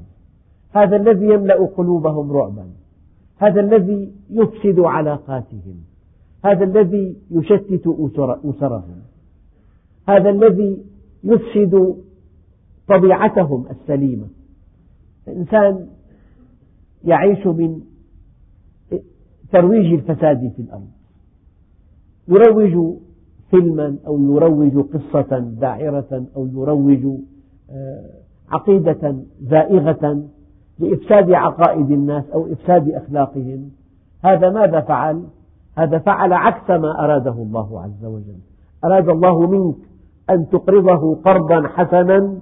هذا 0.73 0.97
الذي 0.97 1.27
يملأ 1.27 1.67
قلوبهم 1.67 2.33
رعبا. 2.33 2.67
هذا 3.37 3.61
الذي 3.61 4.13
يفسد 4.31 4.81
علاقاتهم. 4.81 5.77
هذا 6.45 6.65
الذي 6.65 7.17
يشتت 7.31 7.87
أسرهم. 8.45 9.03
هذا 10.09 10.31
الذي 10.31 10.85
يفسد 11.25 11.97
طبيعتهم 12.89 13.67
السليمة. 13.71 14.27
الإنسان 15.29 15.87
يعيش 17.05 17.47
من 17.47 17.81
ترويج 19.53 19.93
الفساد 19.93 20.53
في 20.57 20.63
الأرض. 20.63 20.89
يروج 22.29 22.97
فيلما 23.51 23.97
أو 24.07 24.37
يروج 24.37 24.79
قصة 24.79 25.39
داعرة 25.39 26.27
أو 26.37 26.47
يروج 26.47 27.21
آه، 27.71 28.11
عقيدة 28.49 29.17
زائغة 29.43 30.25
لإفساد 30.79 31.33
عقائد 31.33 31.91
الناس 31.91 32.25
أو 32.35 32.53
إفساد 32.53 32.91
أخلاقهم. 32.91 33.71
هذا 34.25 34.51
ماذا 34.51 34.81
فعل؟ 34.81 35.25
هذا 35.79 35.99
فعل 35.99 36.33
عكس 36.33 36.71
ما 36.71 37.05
أراده 37.05 37.33
الله 37.33 37.81
عز 37.81 38.05
وجل. 38.05 38.39
أراد 38.85 39.09
الله 39.09 39.47
منك 39.47 39.77
أن 40.31 40.49
تقرضه 40.49 41.15
قرضا 41.15 41.69
حسنا 41.69 42.39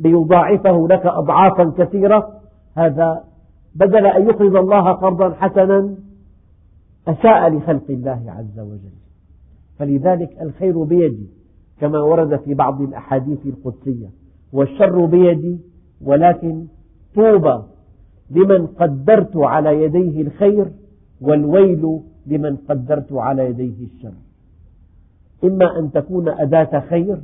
ليضاعفه 0.00 0.88
لك 0.88 1.06
أضعافا 1.06 1.72
كثيرة. 1.78 2.40
هذا 2.76 3.24
بدل 3.74 4.06
أن 4.06 4.26
يقرض 4.26 4.56
الله 4.56 4.92
قرضا 4.92 5.34
حسنا 5.34 5.94
أساء 7.08 7.50
لخلق 7.50 7.90
الله 7.90 8.22
عز 8.26 8.58
وجل. 8.58 9.00
فلذلك 9.78 10.42
الخير 10.42 10.84
بيدي 10.84 11.26
كما 11.80 12.00
ورد 12.00 12.36
في 12.36 12.54
بعض 12.54 12.80
الأحاديث 12.80 13.46
القدسية. 13.46 14.06
والشر 14.52 15.06
بيدي 15.06 15.58
ولكن 16.04 16.66
طوبى 17.14 17.62
لمن 18.30 18.66
قدرت 18.66 19.36
على 19.36 19.82
يديه 19.82 20.22
الخير 20.22 20.72
والويل 21.20 22.00
لمن 22.26 22.56
قدرت 22.56 23.12
على 23.12 23.46
يديه 23.50 23.86
الشر. 23.86 24.12
إما 25.44 25.78
أن 25.78 25.92
تكون 25.92 26.28
أداة 26.28 26.80
خير 26.80 27.18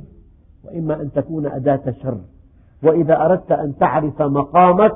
وإما 0.63 1.01
أن 1.01 1.11
تكون 1.11 1.45
أداة 1.45 1.93
شر. 2.03 2.17
وإذا 2.83 3.25
أردت 3.25 3.51
أن 3.51 3.77
تعرف 3.77 4.21
مقامك 4.21 4.95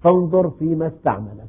فانظر 0.00 0.50
فيما 0.50 0.86
استعملك. 0.86 1.48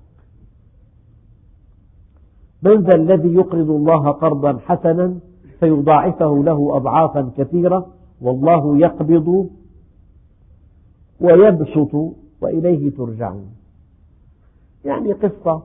من 2.63 2.81
ذا 2.81 2.95
الذي 2.95 3.33
يقرض 3.33 3.69
الله 3.69 4.11
قرضا 4.11 4.57
حسنا 4.57 5.19
فيضاعفه 5.59 6.43
له 6.43 6.77
أضعافا 6.77 7.31
كثيرة 7.37 7.87
والله 8.21 8.77
يقبض 8.77 9.49
ويبسط 11.21 12.15
وإليه 12.41 12.89
ترجعون. 12.89 13.49
يعني 14.85 15.13
قصة. 15.13 15.63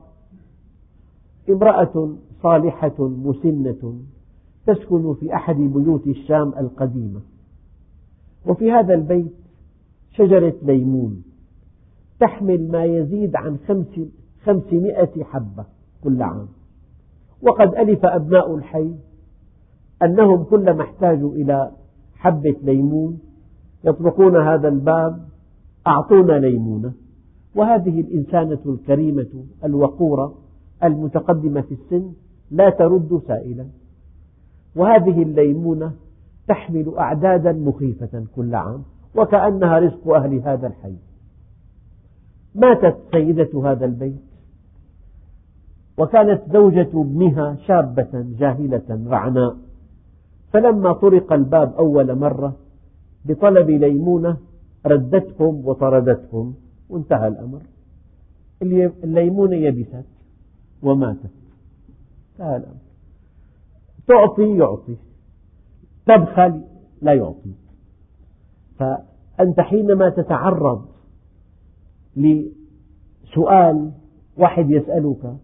امرأة 1.49 2.15
صالحة 2.43 2.95
مسنة 2.99 3.95
تسكن 4.65 5.13
في 5.13 5.35
أحد 5.35 5.55
بيوت 5.55 6.07
الشام 6.07 6.53
القديمة. 6.59 7.21
وفي 8.47 8.71
هذا 8.71 8.93
البيت 8.93 9.42
شجرة 10.13 10.53
ليمون. 10.63 11.23
تحمل 12.19 12.71
ما 12.71 12.83
يزيد 12.85 13.35
عن 13.35 13.57
خمسمائة 14.45 15.23
حبة 15.23 15.65
كل 16.03 16.21
عام. 16.21 16.47
وقد 17.41 17.75
ألف 17.75 18.05
أبناء 18.05 18.55
الحي 18.55 18.95
أنهم 20.03 20.43
كلما 20.43 20.83
احتاجوا 20.83 21.31
إلى 21.31 21.71
حبة 22.15 22.55
ليمون 22.63 23.19
يطرقون 23.83 24.35
هذا 24.35 24.67
الباب 24.67 25.27
أعطونا 25.87 26.33
ليمونة. 26.33 26.93
وهذه 27.55 28.01
الإنسانة 28.01 28.59
الكريمة 28.65 29.45
الوقورة 29.63 30.35
المتقدمة 30.83 31.61
في 31.61 31.73
السن 31.73 32.13
لا 32.51 32.69
ترد 32.69 33.21
سائلا. 33.27 33.67
وهذه 34.75 35.23
الليمونة 35.23 35.91
تحمل 36.47 36.93
أعدادا 36.97 37.51
مخيفة 37.51 38.25
كل 38.35 38.55
عام. 38.55 38.83
وكأنها 39.15 39.79
رزق 39.79 40.07
أهل 40.07 40.33
هذا 40.33 40.67
الحي. 40.67 40.95
ماتت 42.55 42.97
سيدة 43.11 43.71
هذا 43.71 43.85
البيت 43.85 44.21
وكانت 45.97 46.41
زوجة 46.53 46.89
ابنها 46.93 47.55
شابة 47.67 48.25
جاهلة 48.39 49.07
رعناء 49.07 49.55
فلما 50.53 50.93
طرق 50.93 51.33
الباب 51.33 51.73
أول 51.73 52.15
مرة 52.15 52.55
بطلب 53.25 53.69
ليمونة 53.69 54.37
ردتهم 54.85 55.67
وطردتهم 55.67 56.55
وانتهى 56.89 57.27
الأمر. 57.27 57.61
الليمونة 59.03 59.55
يبست 59.55 60.05
وماتت. 60.83 61.31
انتهى 62.31 62.55
الأمر. 62.55 62.83
تعطي 64.07 64.57
يعطي. 64.57 64.95
تبخل 66.05 66.61
لا 67.01 67.13
يعطي. 67.13 67.53
فأنت 68.79 69.59
حينما 69.59 70.09
تتعرض 70.09 70.85
لسؤال 72.15 73.91
واحد 74.37 74.71
يسألك 74.71 75.35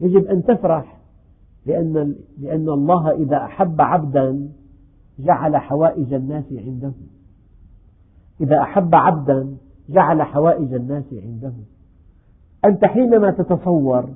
يجب 0.00 0.26
أن 0.26 0.44
تفرح 0.44 1.00
لأن, 1.66 2.14
لأن 2.40 2.68
الله 2.68 3.10
إذا 3.10 3.36
أحب 3.36 3.80
عبدا 3.80 4.48
جعل 5.18 5.56
حوائج 5.56 6.14
الناس 6.14 6.44
عنده. 6.52 6.92
إذا 8.40 8.60
أحب 8.60 8.94
عبدا 8.94 9.56
جعل 9.88 10.22
حوائج 10.22 10.74
الناس 10.74 11.04
عنده. 11.12 11.52
أنت 12.64 12.84
حينما 12.84 13.30
تتصور 13.30 14.08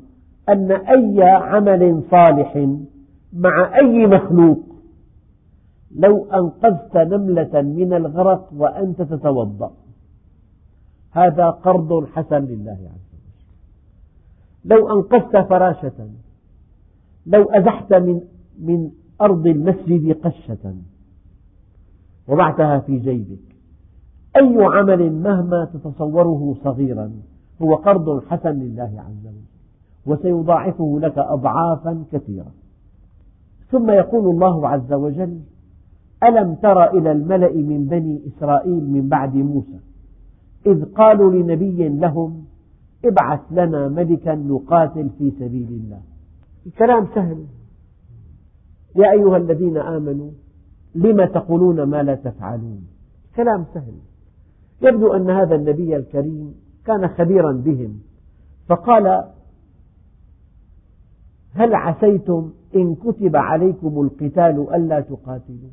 أن 0.49 0.73
أي 0.73 1.23
عمل 1.23 2.03
صالح 2.11 2.69
مع 3.33 3.79
أي 3.79 4.07
مخلوق 4.07 4.68
لو 5.97 6.25
أنقذت 6.25 6.97
نملة 6.97 7.63
من 7.63 7.93
الغرق 7.93 8.49
وأنت 8.57 9.03
تتوضأ. 9.03 9.73
هذا 11.11 11.51
قرض 11.51 12.07
حسن 12.07 12.45
لله 12.45 12.73
عز 12.73 13.09
وجل. 13.13 13.45
لو 14.65 14.91
أنقذت 14.99 15.49
فراشة 15.49 16.09
لو 17.27 17.43
أزحت 17.43 17.93
من, 17.95 18.21
من 18.59 18.91
أرض 19.21 19.47
المسجد 19.47 20.13
قشة 20.13 20.75
وضعتها 22.29 22.79
في 22.79 22.99
جيبك 22.99 23.57
أي 24.37 24.57
عمل 24.61 25.13
مهما 25.13 25.65
تتصوره 25.65 26.57
صغيرا 26.65 27.13
هو 27.63 27.75
قرض 27.75 28.25
حسن 28.25 28.51
لله 28.51 29.05
عز 29.09 29.27
وجل. 29.27 29.59
وسيضاعفه 30.07 30.99
لك 31.03 31.19
أضعافا 31.19 32.05
كثيرة 32.13 32.53
ثم 33.71 33.91
يقول 33.91 34.31
الله 34.35 34.69
عز 34.69 34.93
وجل 34.93 35.41
ألم 36.23 36.55
تر 36.55 36.91
إلى 36.91 37.13
الملأ 37.13 37.53
من 37.53 37.87
بني 37.87 38.21
إسرائيل 38.27 38.91
من 38.91 39.09
بعد 39.09 39.37
موسى؟ 39.37 39.79
إذ 40.67 40.85
قالوا 40.85 41.33
لنبي 41.33 41.89
لهم 41.89 42.45
ابعث 43.05 43.41
لنا 43.51 43.89
ملكا 43.89 44.35
نقاتل 44.35 45.11
في 45.19 45.31
سبيل 45.31 45.69
الله. 45.69 46.01
الكلام 46.67 47.07
سهل. 47.15 47.45
يا 48.97 49.13
أيها 49.13 49.37
الذين 49.37 49.77
آمنوا 49.77 50.31
لم 50.95 51.25
تقولون 51.25 51.83
ما 51.83 52.03
لا 52.03 52.15
تفعلون؟ 52.15 52.87
كلام 53.37 53.65
سهل. 53.75 53.95
يبدو 54.83 55.13
أن 55.13 55.31
هذا 55.31 55.55
النبي 55.55 55.97
الكريم 55.97 56.55
كان 56.85 57.09
خبيرا 57.09 57.53
بهم. 57.53 58.01
فقال 58.69 59.25
هل 61.55 61.75
عسيتم 61.75 62.51
إن 62.77 62.95
كتب 62.95 63.37
عليكم 63.37 64.01
القتال 64.01 64.75
ألا 64.75 65.01
تقاتلوا؟ 65.01 65.71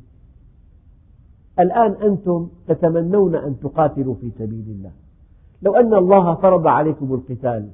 الآن 1.60 1.92
أنتم 1.92 2.48
تتمنون 2.68 3.34
أن 3.34 3.60
تقاتلوا 3.60 4.14
في 4.14 4.30
سبيل 4.38 4.64
الله. 4.68 4.90
لو 5.62 5.74
أن 5.76 5.94
الله 5.94 6.34
فرض 6.34 6.66
عليكم 6.66 7.14
القتال 7.14 7.68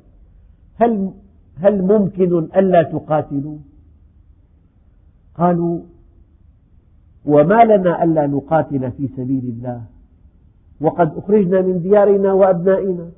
هل, 0.74 1.10
هل 1.56 1.82
ممكن 1.82 2.38
ألا 2.38 2.82
تقاتلوا؟ 2.82 3.58
قالوا 5.34 5.80
وما 7.24 7.64
لنا 7.64 8.04
ألا 8.04 8.26
نقاتل 8.26 8.92
في 8.92 9.08
سبيل 9.16 9.44
الله. 9.44 9.82
وقد 10.80 11.16
أخرجنا 11.16 11.60
من 11.60 11.82
ديارنا 11.82 12.32
وأبنائنا. 12.32 13.10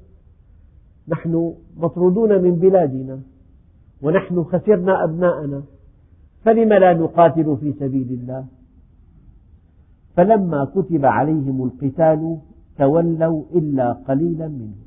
نحن 1.08 1.54
مطرودون 1.76 2.42
من 2.42 2.54
بلادنا 2.54 3.20
ونحن 4.02 4.44
خسرنا 4.44 5.04
أبناءنا. 5.04 5.62
فلم 6.44 6.72
لا 6.72 6.94
نقاتل 6.94 7.56
في 7.60 7.72
سبيل 7.72 8.08
الله؟ 8.10 8.46
فلما 10.16 10.64
كتب 10.64 11.04
عليهم 11.04 11.64
القتال 11.64 12.38
تولوا 12.78 13.42
إلا 13.54 13.92
قليلا 13.92 14.48
منهم. 14.48 14.84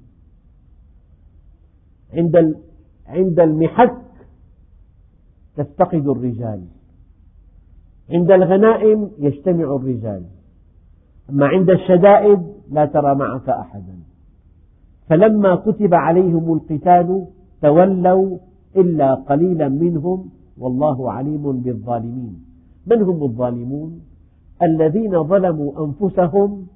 عند 2.13 2.55
عند 3.07 3.39
المحك 3.39 3.97
تفتقد 5.55 6.07
الرجال. 6.07 6.61
عند 8.09 8.31
الغنائم 8.31 9.11
يجتمع 9.19 9.75
الرجال. 9.75 10.23
أما 11.29 11.45
عند 11.45 11.69
الشدائد 11.69 12.41
لا 12.71 12.85
ترى 12.85 13.15
معك 13.15 13.49
أحدا. 13.49 13.95
فلما 15.07 15.55
كتب 15.55 15.93
عليهم 15.93 16.53
القتال 16.53 17.27
تولوا 17.61 18.37
إلا 18.75 19.13
قليلا 19.13 19.69
منهم 19.69 20.29
والله 20.57 21.11
عليم 21.11 21.61
بالظالمين. 21.61 22.45
من 22.87 23.01
هم 23.01 23.23
الظالمون؟ 23.23 24.01
الذين 24.63 25.23
ظلموا 25.23 25.85
أنفسهم 25.85 26.67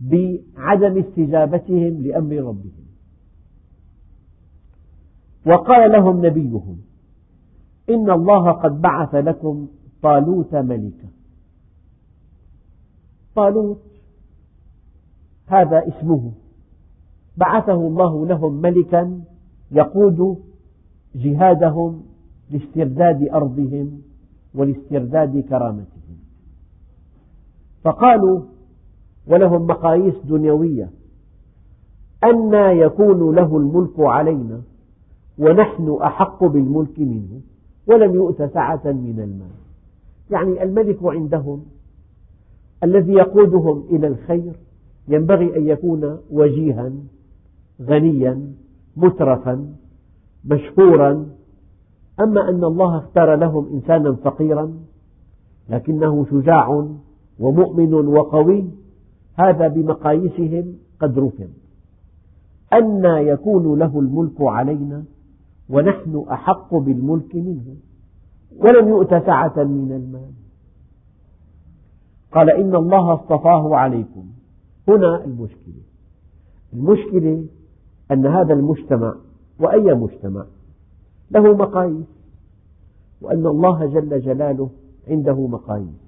بعدم 0.00 0.98
استجابتهم 0.98 2.02
لأمر 2.02 2.36
ربهم. 2.36 2.88
وقال 5.46 5.92
لهم 5.92 6.26
نبيهم 6.26 6.78
إن 7.90 8.10
الله 8.10 8.52
قد 8.52 8.80
بعث 8.80 9.14
لكم 9.14 9.68
طالوت 10.02 10.54
ملكا. 10.54 11.08
طالوت 13.34 13.82
هذا 15.46 15.88
اسمه. 15.88 16.32
بعثه 17.36 17.86
الله 17.86 18.26
لهم 18.26 18.52
ملكا 18.52 19.20
يقود 19.70 20.38
جهادهم 21.14 22.02
لاسترداد 22.50 23.28
أرضهم 23.28 24.02
ولاسترداد 24.54 25.40
كرامتهم. 25.40 26.18
فقالوا 27.84 28.40
ولهم 29.26 29.66
مقاييس 29.66 30.14
دنيوية. 30.24 30.90
أنى 32.24 32.80
يكون 32.80 33.34
له 33.34 33.56
الملك 33.56 34.00
علينا 34.00 34.60
ونحن 35.38 35.98
أحق 36.02 36.44
بالملك 36.44 36.98
منه 36.98 37.40
ولم 37.86 38.14
يؤت 38.14 38.42
سعة 38.42 38.82
من 38.84 39.20
المال. 39.20 39.50
يعني 40.30 40.62
الملك 40.62 40.98
عندهم 41.02 41.62
الذي 42.84 43.12
يقودهم 43.12 43.84
إلى 43.90 44.06
الخير 44.06 44.52
ينبغي 45.08 45.56
أن 45.56 45.68
يكون 45.68 46.18
وجيها 46.30 46.92
غنيا 47.82 48.52
مترفا 48.96 49.74
مشهورا. 50.44 51.26
أما 52.20 52.48
أن 52.48 52.64
الله 52.64 52.98
اختار 52.98 53.34
لهم 53.34 53.66
إنسانا 53.72 54.12
فقيرا 54.12 54.74
لكنه 55.68 56.26
شجاع 56.30 56.86
ومؤمن 57.38 57.94
وقوي 57.94 58.64
هذا 59.34 59.68
بمقاييسهم 59.68 60.74
قد 61.00 61.18
رفض. 61.18 61.50
أنى 62.72 63.28
يكون 63.28 63.78
له 63.78 64.00
الملك 64.00 64.40
علينا 64.40 65.04
ونحن 65.70 66.24
أحق 66.30 66.74
بالملك 66.74 67.34
منه. 67.34 67.76
ولم 68.56 68.88
يؤت 68.88 69.10
سعة 69.10 69.54
من 69.56 69.92
المال. 69.92 70.30
قال 72.32 72.50
إن 72.50 72.74
الله 72.74 73.14
اصطفاه 73.14 73.76
عليكم. 73.76 74.24
هنا 74.88 75.24
المشكلة. 75.24 75.82
المشكلة 76.72 77.44
أن 78.10 78.26
هذا 78.26 78.54
المجتمع 78.54 79.14
وأي 79.60 79.94
مجتمع 79.94 80.44
له 81.30 81.56
مقاييس. 81.56 82.06
وأن 83.20 83.46
الله 83.46 83.86
جل 83.86 84.20
جلاله 84.20 84.70
عنده 85.08 85.46
مقاييس. 85.46 86.07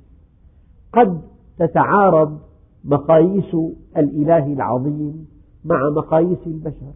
قد 0.92 1.20
تتعارض 1.58 2.38
مقاييس 2.84 3.56
الإله 3.96 4.52
العظيم 4.52 5.26
مع 5.64 5.90
مقاييس 5.90 6.46
البشر. 6.46 6.92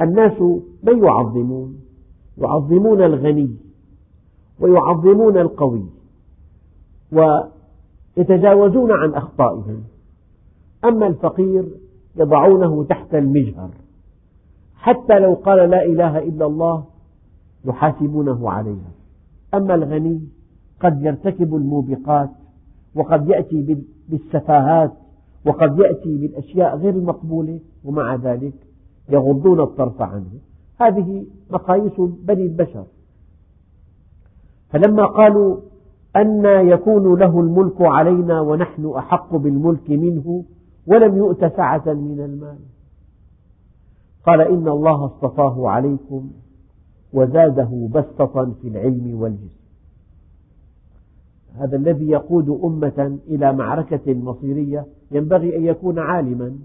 الناس 0.00 0.40
من 0.82 1.04
يعظمون؟ 1.04 1.80
يعظمون 2.38 3.02
الغني 3.02 3.56
ويعظمون 4.60 5.38
القوي 5.38 5.86
ويتجاوزون 8.16 8.92
عن 8.92 9.14
أخطائهم. 9.14 9.82
أما 10.84 11.06
الفقير 11.06 11.68
يضعونه 12.16 12.84
تحت 12.84 13.14
المجهر. 13.14 13.70
حتى 14.76 15.18
لو 15.18 15.34
قال 15.34 15.70
لا 15.70 15.84
إله 15.84 16.18
إلا 16.18 16.46
الله 16.46 16.84
يحاسبونه 17.64 18.50
عليها. 18.50 18.90
أما 19.54 19.74
الغني 19.74 20.20
قد 20.80 21.02
يرتكب 21.02 21.54
الموبقات 21.54 22.30
وقد 22.94 23.28
يأتي 23.28 23.84
بالسفاهات 24.08 24.92
وقد 25.46 25.78
يأتي 25.78 26.16
بالأشياء 26.16 26.76
غير 26.76 26.94
المقبولة 26.94 27.60
ومع 27.84 28.14
ذلك 28.14 28.54
يغضون 29.08 29.60
الطرف 29.60 30.02
عنه. 30.02 30.30
هذه 30.80 31.26
مقاييس 31.50 32.00
بني 32.00 32.42
البشر. 32.42 32.84
فلما 34.70 35.06
قالوا 35.06 35.56
أن 36.16 36.44
يكون 36.68 37.18
له 37.18 37.40
الملك 37.40 37.80
علينا 37.80 38.40
ونحن 38.40 38.86
أحق 38.86 39.36
بالملك 39.36 39.90
منه 39.90 40.44
ولم 40.86 41.16
يؤت 41.16 41.44
سعة 41.44 41.84
من 41.86 42.20
المال. 42.20 42.58
قال 44.26 44.40
إن 44.40 44.68
الله 44.68 45.04
اصطفاه 45.04 45.68
عليكم 45.68 46.30
وزاده 47.12 47.88
بسطة 47.94 48.52
في 48.62 48.68
العلم 48.68 49.20
والجسم. 49.20 49.61
هذا 51.54 51.76
الذي 51.76 52.08
يقود 52.08 52.60
أمة 52.64 53.18
إلى 53.28 53.52
معركة 53.52 54.14
مصيرية 54.14 54.86
ينبغي 55.10 55.56
أن 55.56 55.64
يكون 55.64 55.98
عالما. 55.98 56.56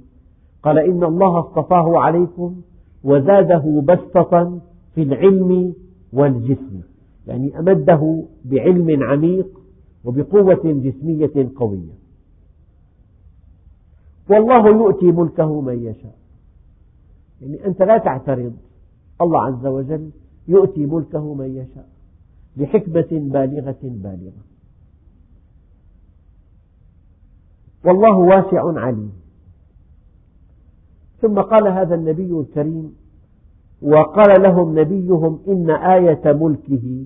قال 0.64 0.78
إن 0.78 1.04
الله 1.04 1.40
اصطفاه 1.40 1.98
عليكم 2.00 2.62
وزاده 3.04 3.84
بسطة 3.88 4.60
في 4.96 5.04
العلم 5.04 5.74
والجسم 6.14 6.82
يعني 7.28 7.60
أمده 7.60 8.24
بعلم 8.46 9.04
عميق 9.04 9.60
وبقوة 10.06 10.62
جسمية 10.64 11.50
قوية. 11.56 11.98
والله 14.30 14.68
يؤتي 14.68 15.12
ملكه 15.12 15.62
من 15.62 15.84
يشاء. 15.84 16.16
يعني 17.42 17.66
أنت 17.66 17.82
لا 17.82 17.98
تعترض. 17.98 18.54
الله 19.22 19.42
عز 19.42 19.66
وجل 19.66 20.10
يؤتي 20.48 20.86
ملكه 20.86 21.34
من 21.34 21.56
يشاء 21.56 21.88
لحكمة 22.58 23.08
بالغة 23.12 23.78
بالغة. 23.84 24.57
والله 27.86 28.18
واسع 28.18 28.80
عليم. 28.80 29.12
ثم 31.22 31.42
قال 31.42 31.68
هذا 31.68 31.96
النبي 31.96 32.32
الكريم 32.40 32.96
وقال 33.82 34.42
لهم 34.42 34.80
نبيهم 34.80 35.40
إن 35.48 35.70
آية 35.70 36.22
ملكه 36.26 37.06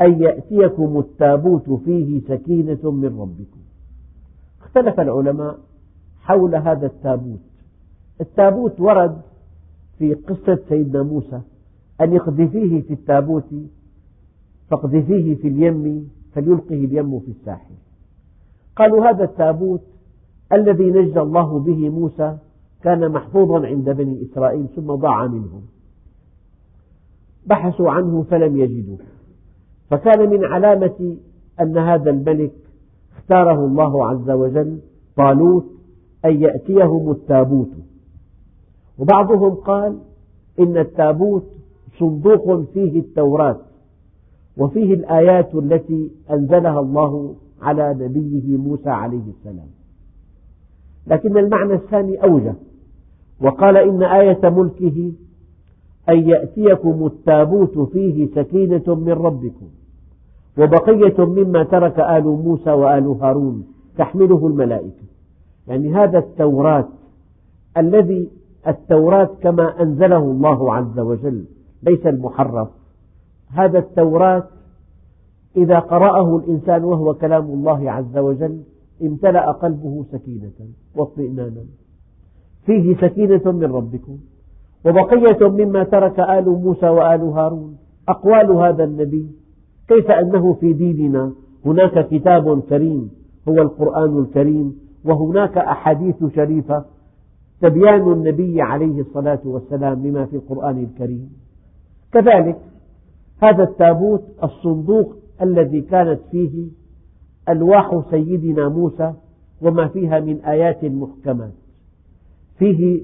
أن 0.00 0.22
يأتيكم 0.22 0.98
التابوت 0.98 1.70
فيه 1.70 2.20
سكينة 2.28 2.90
من 2.90 3.20
ربكم. 3.20 3.60
اختلف 4.62 5.00
العلماء 5.00 5.58
حول 6.20 6.54
هذا 6.54 6.86
التابوت. 6.86 7.40
التابوت 8.20 8.80
ورد 8.80 9.20
في 9.98 10.14
قصة 10.14 10.58
سيدنا 10.68 11.02
موسى 11.02 11.40
أن 12.00 12.16
اقذفيه 12.16 12.80
في 12.82 12.92
التابوت 12.92 13.44
فاقذفيه 14.70 15.34
في 15.34 15.48
اليم 15.48 16.10
فليلقه 16.34 16.74
اليم 16.74 17.20
في 17.20 17.28
الساحل. 17.28 17.74
قالوا 18.76 19.10
هذا 19.10 19.24
التابوت 19.24 19.82
الذي 20.52 20.90
نجى 20.90 21.20
الله 21.20 21.58
به 21.58 21.88
موسى 21.90 22.36
كان 22.82 23.12
محفوظا 23.12 23.66
عند 23.66 23.90
بني 23.90 24.22
إسرائيل 24.22 24.66
ثم 24.76 24.94
ضاع 24.94 25.26
منهم. 25.26 25.62
بحثوا 27.46 27.90
عنه 27.90 28.22
فلم 28.22 28.56
يجدوه 28.56 28.98
فكان 29.90 30.30
من 30.30 30.44
علامة 30.44 31.16
أن 31.60 31.78
هذا 31.78 32.10
الملك 32.10 32.52
اختاره 33.16 33.66
الله 33.66 34.06
عز 34.06 34.30
وجل 34.30 34.78
طالوت 35.16 35.66
أن 36.24 36.42
يأتيهم 36.42 37.10
التابوت. 37.10 37.70
وبعضهم 38.98 39.54
قال 39.54 39.98
إن 40.60 40.76
التابوت 40.78 41.44
صندوق 41.98 42.60
فيه 42.60 43.00
التوراة 43.00 43.60
وفيه 44.56 44.94
الآيات 44.94 45.54
التي 45.54 46.10
أنزلها 46.30 46.80
الله 46.80 47.34
على 47.62 47.94
نبيه 47.94 48.56
موسى 48.56 48.90
عليه 48.90 49.22
السلام. 49.38 49.81
لكن 51.06 51.36
المعنى 51.36 51.74
الثاني 51.74 52.24
أوجه. 52.24 52.54
وقال 53.40 53.76
إن 53.76 54.02
آية 54.02 54.50
ملكه 54.50 55.12
أن 56.08 56.28
يأتيكم 56.28 57.06
التابوت 57.06 57.78
فيه 57.78 58.28
سكينة 58.34 58.94
من 58.94 59.12
ربكم 59.12 59.66
وبقية 60.58 61.24
مما 61.24 61.62
ترك 61.62 62.00
آل 62.00 62.24
موسى 62.24 62.70
وآل 62.70 63.06
هارون 63.06 63.66
تحمله 63.98 64.46
الملائكة. 64.46 65.02
يعني 65.68 65.94
هذا 65.94 66.18
التوراة 66.18 66.88
الذي 67.76 68.30
التوراة 68.68 69.30
كما 69.42 69.82
أنزله 69.82 70.18
الله 70.18 70.74
عز 70.74 70.98
وجل 70.98 71.44
ليس 71.82 72.06
المحرف. 72.06 72.68
هذا 73.48 73.78
التوراة 73.78 74.44
إذا 75.56 75.78
قرأه 75.78 76.36
الإنسان 76.36 76.84
وهو 76.84 77.14
كلام 77.14 77.44
الله 77.44 77.90
عز 77.90 78.18
وجل 78.18 78.62
امتلأ 79.02 79.50
قلبه 79.50 80.04
سكينة 80.12 80.58
واطمئنانا. 80.96 81.64
فيه 82.66 82.96
سكينة 82.96 83.52
من 83.52 83.64
ربكم 83.64 84.18
وبقية 84.86 85.48
مما 85.48 85.84
ترك 85.84 86.20
آل 86.20 86.48
موسى 86.48 86.88
وآل 86.88 87.20
هارون. 87.20 87.76
أقوال 88.08 88.50
هذا 88.50 88.84
النبي 88.84 89.26
كيف 89.88 90.10
أنه 90.10 90.52
في 90.54 90.72
ديننا 90.72 91.32
هناك 91.66 92.08
كتاب 92.08 92.60
كريم 92.60 93.10
هو 93.48 93.54
القرآن 93.54 94.18
الكريم 94.18 94.78
وهناك 95.04 95.58
أحاديث 95.58 96.24
شريفة 96.34 96.84
تبيان 97.60 98.12
النبي 98.12 98.62
عليه 98.62 99.00
الصلاة 99.00 99.40
والسلام 99.44 100.06
لما 100.06 100.26
في 100.26 100.36
القرآن 100.36 100.82
الكريم. 100.82 101.32
كذلك 102.12 102.58
هذا 103.42 103.62
التابوت 103.62 104.22
الصندوق 104.44 105.14
الذي 105.42 105.80
كانت 105.80 106.20
فيه 106.30 106.66
ألواح 107.48 108.02
سيدنا 108.10 108.68
موسى 108.68 109.14
وما 109.62 109.88
فيها 109.88 110.20
من 110.20 110.40
آيات 110.40 110.84
محكمات. 110.84 111.52
فيه 112.58 113.02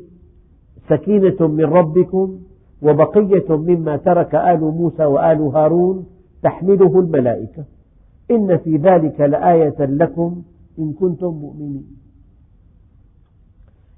سكينة 0.89 1.47
من 1.47 1.65
ربكم 1.65 2.39
وبقية 2.83 3.57
مما 3.57 3.97
ترك 3.97 4.35
آل 4.35 4.61
موسى 4.61 5.05
وآل 5.05 5.41
هارون 5.41 6.07
تحمله 6.43 7.01
الملائكة. 7.01 7.65
إن 8.31 8.57
في 8.57 8.77
ذلك 8.77 9.21
لآية 9.21 9.85
لكم 9.85 10.43
إن 10.79 10.93
كنتم 10.93 11.27
مؤمنين. 11.27 11.87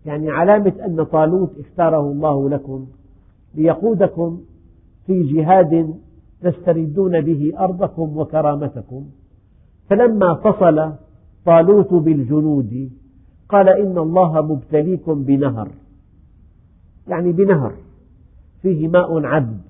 يعني 0.07 0.31
علامة 0.31 0.73
أن 0.87 1.05
طالوت 1.05 1.59
اختاره 1.59 2.01
الله 2.01 2.49
لكم 2.49 2.87
ليقودكم 3.55 4.41
في 5.07 5.23
جهاد 5.23 5.95
تستردون 6.41 7.21
به 7.21 7.53
أرضكم 7.59 8.17
وكرامتكم. 8.17 9.05
فلما 9.91 10.35
فصل 10.35 10.93
طالوت 11.47 11.95
بالجنود 11.95 12.91
قال 13.49 13.69
إن 13.69 13.99
الله 13.99 14.43
مبتليكم 14.43 15.25
بنهر. 15.25 15.71
يعني 17.09 17.33
بنهر. 17.33 17.75
فيه 18.63 18.89
ماء 18.89 19.25
عذب. 19.25 19.61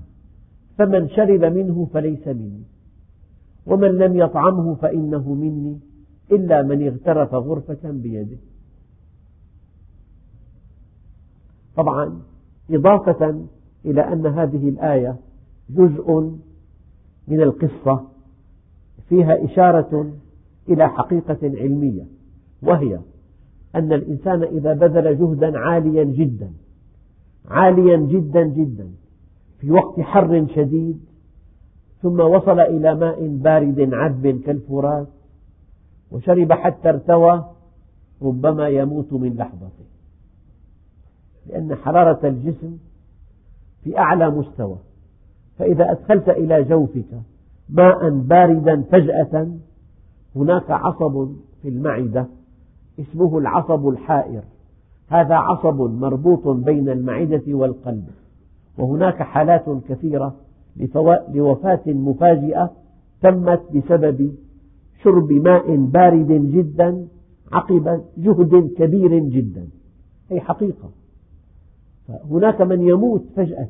فمن 0.79 1.09
شرب 1.09 1.45
منه 1.45 1.89
فليس 1.93 2.29
مني. 2.29 2.63
ومن 3.67 3.89
لم 3.89 4.17
يطعمه 4.17 4.75
فإنه 4.75 5.35
مني. 5.35 5.81
إلا 6.33 6.63
من 6.63 6.87
اغترف 6.87 7.35
غرفة 7.35 7.91
بيده. 7.91 8.37
طبعا 11.77 12.23
إضافة 12.71 13.45
إلى 13.85 14.13
أن 14.13 14.27
هذه 14.27 14.69
الآية 14.69 15.17
جزء 15.71 16.39
من 17.29 17.41
القصة. 17.41 18.11
فيها 19.09 19.45
إشارة 19.45 20.13
إلى 20.69 20.89
حقيقة 20.89 21.39
علمية 21.43 22.07
وهي 22.63 22.99
أن 23.75 23.93
الإنسان 23.93 24.43
إذا 24.43 24.73
بذل 24.73 25.19
جهدا 25.19 25.59
عاليا 25.59 26.05
جدا 26.05 26.53
عاليا 27.49 27.97
جدا 27.97 28.43
جدا 28.43 28.91
في 29.61 29.71
وقت 29.71 30.01
حر 30.01 30.47
شديد 30.55 31.01
ثم 32.03 32.21
وصل 32.21 32.61
إلى 32.61 32.95
ماء 32.95 33.27
بارد 33.27 33.95
عذب 33.95 34.41
كالفرات 34.41 35.09
وشرب 36.11 36.53
حتى 36.53 36.89
ارتوى 36.89 37.45
ربما 38.23 38.69
يموت 38.69 39.13
من 39.13 39.37
لحظته. 39.37 39.85
لأن 41.47 41.75
حرارة 41.75 42.29
الجسم 42.29 42.79
في 43.85 43.99
أعلى 43.99 44.31
مستوى 44.31 44.79
فإذا 45.59 45.91
أدخلت 45.91 46.29
إلى 46.29 46.65
جوفك 46.65 47.23
ماء 47.73 48.11
باردا 48.11 48.83
فجأة. 48.83 49.49
هناك 50.37 50.71
عصب 50.71 51.29
في 51.63 51.69
المعدة 51.69 52.27
اسمه 53.01 53.39
العصب 53.39 53.89
الحائر. 53.89 54.43
هذا 55.09 55.35
عصب 55.35 55.81
مربوط 55.81 56.49
بين 56.49 56.89
المعدة 56.89 57.43
والقلب. 57.49 58.05
وهناك 58.79 59.23
حالات 59.23 59.65
كثيرة 59.89 60.37
لوفاة 61.35 61.81
مفاجئة 61.87 62.73
تمت 63.23 63.63
بسبب 63.75 64.35
شرب 65.03 65.33
ماء 65.33 65.77
بارد 65.77 66.33
جدا 66.33 67.07
عقب 67.53 68.03
جهد 68.19 68.71
كبير 68.77 69.19
جدا. 69.19 69.67
هي 70.31 70.41
حقيقة. 70.41 70.91
هناك 72.31 72.61
من 72.63 72.83
يموت 72.83 73.25
فجأة. 73.37 73.69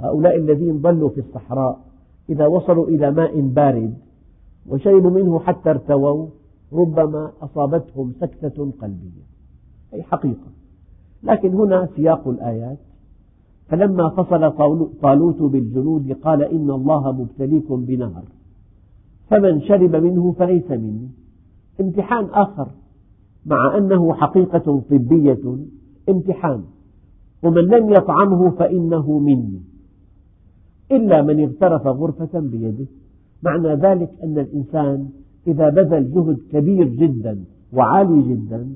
هؤلاء 0.00 0.36
الذين 0.36 0.80
ظلوا 0.80 1.08
في 1.08 1.20
الصحراء. 1.20 1.80
إذا 2.28 2.46
وصلوا 2.46 2.88
إلى 2.88 3.10
ماء 3.10 3.40
بارد 3.40 3.94
وشربوا 4.68 5.10
منه 5.10 5.38
حتى 5.38 5.70
ارتووا 5.70 6.26
ربما 6.72 7.32
أصابتهم 7.42 8.12
سكتة 8.20 8.72
قلبية. 8.80 9.26
أي 9.94 10.02
حقيقة. 10.02 10.48
لكن 11.22 11.54
هنا 11.54 11.88
سياق 11.96 12.28
الآيات. 12.28 12.78
فلما 13.68 14.08
فصل 14.08 14.52
طالوت 15.02 15.42
بالجنود 15.42 16.12
قال 16.12 16.42
إن 16.42 16.70
الله 16.70 17.12
مبتليكم 17.12 17.84
بنهر. 17.84 18.24
فمن 19.30 19.60
شرب 19.60 19.96
منه 19.96 20.32
فليس 20.32 20.70
مني. 20.70 21.08
امتحان 21.80 22.24
آخر. 22.24 22.68
مع 23.46 23.78
أنه 23.78 24.14
حقيقة 24.14 24.82
طبية. 24.90 25.56
امتحان. 26.08 26.64
ومن 27.42 27.62
لم 27.62 27.90
يطعمه 27.90 28.50
فإنه 28.50 29.18
مني. 29.18 29.60
إلا 30.92 31.22
من 31.22 31.40
اغترف 31.40 31.86
غرفة 31.86 32.40
بيده. 32.40 32.86
معنى 33.42 33.74
ذلك 33.74 34.10
أن 34.24 34.38
الإنسان 34.38 35.08
إذا 35.46 35.68
بذل 35.68 36.10
جهد 36.14 36.38
كبير 36.52 36.88
جدا 36.88 37.44
وعالي 37.72 38.22
جدا 38.22 38.68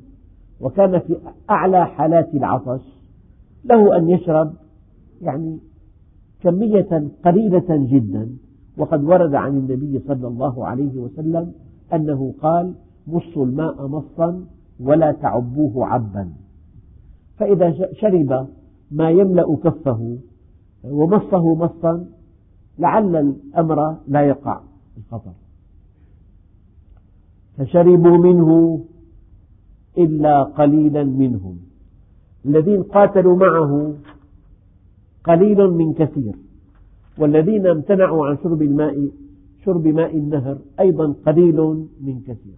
وكان 0.61 0.99
في 0.99 1.17
أعلى 1.51 1.87
حالات 1.87 2.35
العطش 2.35 2.83
له 3.65 3.97
أن 3.97 4.09
يشرب 4.09 4.53
يعني 5.23 5.59
كمية 6.43 7.09
قليلة 7.25 7.67
جدا. 7.69 8.29
وقد 8.79 9.05
ورد 9.05 9.35
عن 9.35 9.57
النبي 9.57 9.99
صلى 9.99 10.29
الله 10.29 10.67
عليه 10.67 10.99
وسلم 10.99 11.53
أنه 11.93 12.35
قال 12.43 12.75
مصوا 13.07 13.45
الماء 13.45 13.87
مصا 13.87 14.45
ولا 14.81 15.13
تعبوه 15.13 15.87
عبا. 15.87 16.29
فإذا 17.37 17.75
شرب 17.93 18.47
ما 18.91 19.11
يملأ 19.11 19.57
كفه 19.57 20.19
ومصه 20.85 21.55
مصا 21.55 22.07
لعل 22.79 23.17
الأمر 23.17 23.97
لا 24.09 24.21
يقع 24.21 24.61
الخطر. 24.99 25.33
فشربوا 27.59 28.19
منه 28.19 28.81
إلا 29.99 30.43
قليلا 30.43 31.05
منهم. 31.05 31.59
الذين 32.47 32.83
قاتلوا 32.83 33.37
معه 33.37 33.95
قليل 35.25 35.71
من 35.71 35.93
كثير. 35.93 36.35
والذين 37.19 37.67
امتنعوا 37.67 38.27
عن 38.27 38.39
شرب 38.43 38.63
الماء 38.63 39.09
شرب 39.65 39.87
ماء 39.87 40.17
النهر 40.17 40.59
أيضا 40.81 41.15
قليل 41.27 41.57
من 42.01 42.21
كثير. 42.21 42.55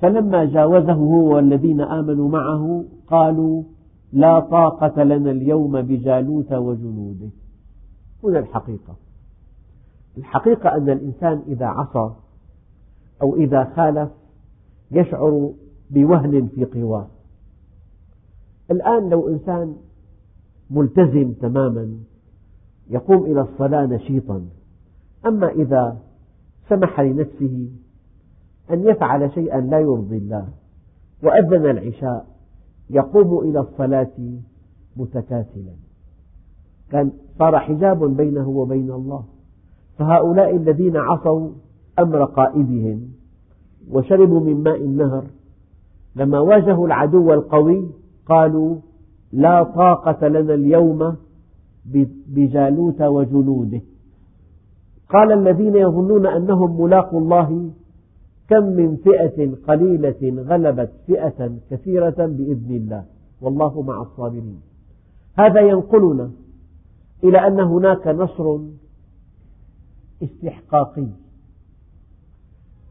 فلما 0.00 0.44
جاوزه 0.44 0.92
هو 0.92 1.34
والذين 1.34 1.80
آمنوا 1.80 2.28
معه 2.28 2.84
قالوا 3.06 3.62
لا 4.12 4.40
طاقة 4.40 5.02
لنا 5.02 5.30
اليوم 5.30 5.82
بجالوت 5.82 6.52
وجنوده. 6.52 7.28
هنا 8.24 8.38
الحقيقة. 8.38 8.96
الحقيقة 10.18 10.76
أن 10.76 10.90
الإنسان 10.90 11.42
إذا 11.46 11.66
عصى 11.66 12.14
أو 13.22 13.36
إذا 13.36 13.64
خالف 13.76 14.10
يشعر 14.90 15.52
بوهن 15.90 16.48
في 16.54 16.64
قواه. 16.64 17.06
الآن 18.70 19.08
لو 19.08 19.28
إنسان 19.28 19.76
ملتزم 20.70 21.32
تماما 21.32 21.98
يقوم 22.90 23.24
إلى 23.24 23.40
الصلاة 23.40 23.86
نشيطا 23.86 24.46
أما 25.26 25.48
إذا 25.48 25.98
سمح 26.68 27.00
لنفسه 27.00 27.68
أن 28.70 28.88
يفعل 28.88 29.32
شيئا 29.34 29.60
لا 29.60 29.80
يرضي 29.80 30.16
الله 30.16 30.48
وأذن 31.22 31.70
العشاء 31.70 32.26
يقوم 32.90 33.48
إلى 33.48 33.60
الصلاة 33.60 34.12
متكاسلا. 34.96 35.72
كان 36.90 37.12
صار 37.38 37.58
حجاب 37.58 38.16
بينه 38.16 38.48
وبين 38.48 38.90
الله. 38.90 39.24
فهؤلاء 39.98 40.56
الذين 40.56 40.96
عصوا 40.96 41.50
أمر 41.98 42.24
قائدهم 42.24 43.08
وشربوا 43.90 44.40
من 44.40 44.62
ماء 44.62 44.76
النهر 44.76 45.24
لما 46.16 46.40
واجهوا 46.40 46.86
العدو 46.86 47.32
القوي 47.32 47.90
قالوا 48.26 48.76
لا 49.32 49.62
طاقة 49.62 50.28
لنا 50.28 50.54
اليوم 50.54 51.16
بجالوت 52.28 53.02
وجنوده. 53.02 53.80
قال 55.08 55.32
الذين 55.32 55.76
يظنون 55.76 56.26
أنهم 56.26 56.82
ملاقوا 56.82 57.20
الله 57.20 57.70
كم 58.50 58.64
من 58.64 58.96
فئة 58.96 59.50
قليلة 59.68 60.42
غلبت 60.42 60.90
فئة 61.06 61.58
كثيرة 61.70 62.26
بإذن 62.26 62.70
الله. 62.70 63.04
والله 63.40 63.82
مع 63.82 64.02
الصابرين. 64.02 64.60
هذا 65.38 65.60
ينقلنا 65.60 66.30
إلى 67.24 67.46
أن 67.46 67.60
هناك 67.60 68.06
نصر 68.06 68.58
استحقاقي. 70.22 71.06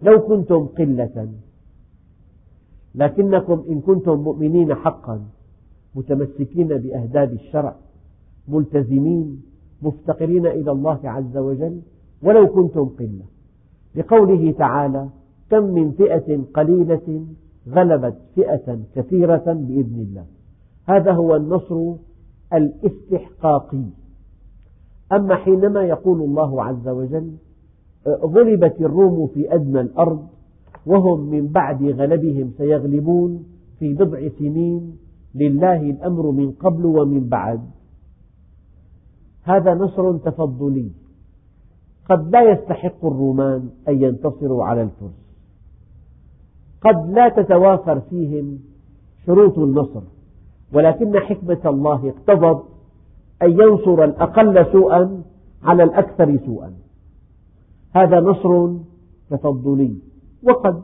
لو 0.02 0.20
كنتم 0.22 0.66
قلة 0.66 1.30
لكنكم 2.96 3.64
إن 3.70 3.82
كنتم 3.82 4.20
مؤمنين 4.20 4.76
حقا 4.76 5.22
متمسكين 5.96 6.68
بأهداب 6.68 7.34
الشرع 7.34 7.76
ملتزمين 8.48 9.42
مفتقرين 9.82 10.46
إلى 10.48 10.72
الله 10.72 11.00
عز 11.04 11.38
وجل 11.38 11.82
ولو 12.24 12.48
كنتم 12.48 12.86
قلة. 12.86 13.26
لقوله 13.96 14.52
تعالى 14.52 15.10
كم 15.50 15.64
من 15.64 15.92
فئة 15.92 16.42
قليلة 16.54 17.26
غلبت 17.70 18.18
فئة 18.36 18.80
كثيرة 18.96 19.44
بإذن 19.46 20.00
الله. 20.00 20.26
هذا 20.88 21.12
هو 21.12 21.36
النصر 21.36 21.94
الاستحقاقي. 22.54 23.84
أما 25.12 25.36
حينما 25.36 25.84
يقول 25.84 26.22
الله 26.22 26.64
عز 26.64 26.88
وجل 26.88 27.32
غلبت 28.08 28.82
الروم 28.82 29.28
في 29.28 29.56
أدنى 29.56 29.82
الأرض 29.82 30.28
وهم 30.86 31.30
من 31.30 31.48
بعد 31.48 31.84
غلبهم 31.84 32.52
سيغلبون 32.58 33.44
في 33.80 33.94
بضع 33.94 34.28
سنين 34.40 34.98
لله 35.36 35.82
الأمر 35.82 36.32
من 36.32 36.52
قبل 36.52 36.86
ومن 36.86 37.30
بعد. 37.30 37.62
هذا 39.44 39.74
نصر 39.74 40.18
تفضلي. 40.18 40.92
قد 42.10 42.30
لا 42.30 42.52
يستحق 42.52 43.06
الرومان 43.06 43.70
أن 43.88 44.04
ينتصروا 44.04 44.64
على 44.64 44.82
الفرس. 44.82 45.29
قد 46.82 47.12
لا 47.14 47.30
تتوافر 47.30 48.00
فيهم 48.00 48.60
شروط 49.26 49.58
النصر 49.58 50.02
ولكن 50.74 51.20
حكمة 51.20 51.60
الله 51.66 52.10
اقتضت 52.10 52.64
أن 53.42 53.52
ينصر 53.52 54.04
الأقل 54.04 54.72
سوءا 54.72 55.24
على 55.64 55.84
الأكثر 55.84 56.38
سوءا. 56.46 56.74
هذا 57.92 58.20
نصر 58.20 58.74
تفضلي. 59.30 59.96
وقد 60.44 60.82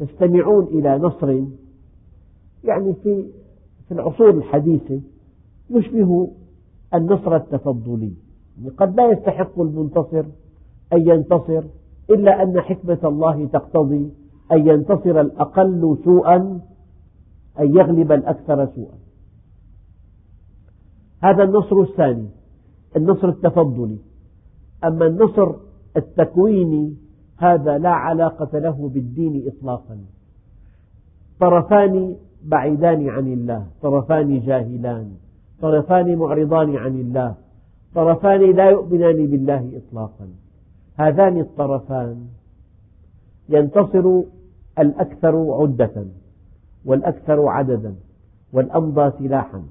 تستمعون 0.00 0.64
إلى 0.64 0.98
نصر 0.98 1.28
يعني 2.64 2.94
في 3.02 3.24
في 3.88 3.94
العصور 3.94 4.30
الحديثة 4.30 5.00
يشبه 5.70 6.30
النصر 6.94 7.36
التفضلي. 7.36 8.12
قد 8.76 8.96
لا 8.96 9.10
يستحق 9.12 9.60
المنتصر 9.60 10.24
أن 10.92 11.08
ينتصر 11.08 11.62
إلا 12.10 12.42
أن 12.42 12.60
حكمة 12.60 12.98
الله 13.04 13.46
تقتضي 13.46 14.10
أن 14.52 14.68
ينتصر 14.68 15.20
الأقل 15.20 15.98
سوءا 16.04 16.36
أن 17.60 17.76
يغلب 17.76 18.12
الأكثر 18.12 18.66
سوءا. 18.66 18.98
هذا 21.22 21.44
النصر 21.44 21.80
الثاني 21.80 22.28
النصر 22.96 23.28
التفضلي. 23.28 23.98
أما 24.84 25.06
النصر 25.06 25.54
التكويني 25.96 26.94
هذا 27.36 27.78
لا 27.78 27.90
علاقة 27.90 28.58
له 28.58 28.90
بالدين 28.94 29.46
إطلاقا. 29.46 29.98
طرفان 31.40 32.16
بعيدان 32.44 33.08
عن 33.08 33.32
الله 33.32 33.66
طرفان 33.82 34.40
جاهلان 34.40 35.10
طرفان 35.60 36.16
معرضان 36.16 36.76
عن 36.76 37.00
الله 37.00 37.34
طرفان 37.94 38.40
لا 38.40 38.70
يؤمنان 38.70 39.26
بالله 39.26 39.72
إطلاقا. 39.76 40.28
هذان 40.96 41.40
الطرفان 41.40 42.26
ينتصر 43.48 44.22
الأكثر 44.78 45.52
عدة 45.60 46.06
والأكثر 46.84 47.48
عددا 47.48 47.94
والأمضى 48.52 49.10
سلاحا 49.18 49.62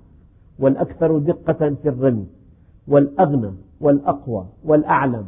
والأكثر 0.59 1.17
دقة 1.17 1.75
في 1.83 1.89
الرمي 1.89 2.27
والأغنى 2.87 3.51
والأقوى 3.81 4.45
والأعلم. 4.65 5.25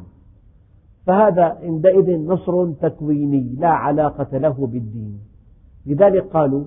فهذا 1.05 1.43
عندئذ 1.43 2.25
نصر 2.25 2.71
تكويني 2.71 3.55
لا 3.59 3.69
علاقة 3.69 4.37
له 4.37 4.67
بالدين. 4.67 5.19
لذلك 5.85 6.23
قالوا 6.23 6.63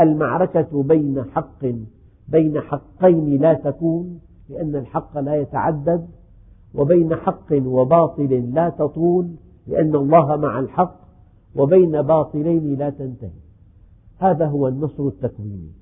المعركة 0.00 0.82
بين 0.82 1.24
حق 1.34 1.64
بين 2.28 2.60
حقين 2.60 3.40
لا 3.40 3.54
تكون 3.54 4.20
لأن 4.48 4.76
الحق 4.76 5.18
لا 5.18 5.34
يتعدد 5.34 6.08
وبين 6.74 7.16
حق 7.16 7.52
وباطل 7.52 8.50
لا 8.54 8.68
تطول 8.68 9.28
لأن 9.66 9.94
الله 9.94 10.36
مع 10.36 10.58
الحق 10.58 11.01
وبين 11.56 12.02
باطلين 12.02 12.78
لا 12.78 12.90
تنتهي. 12.90 13.42
هذا 14.18 14.46
هو 14.46 14.68
النصر 14.68 15.06
التكويني. 15.06 15.72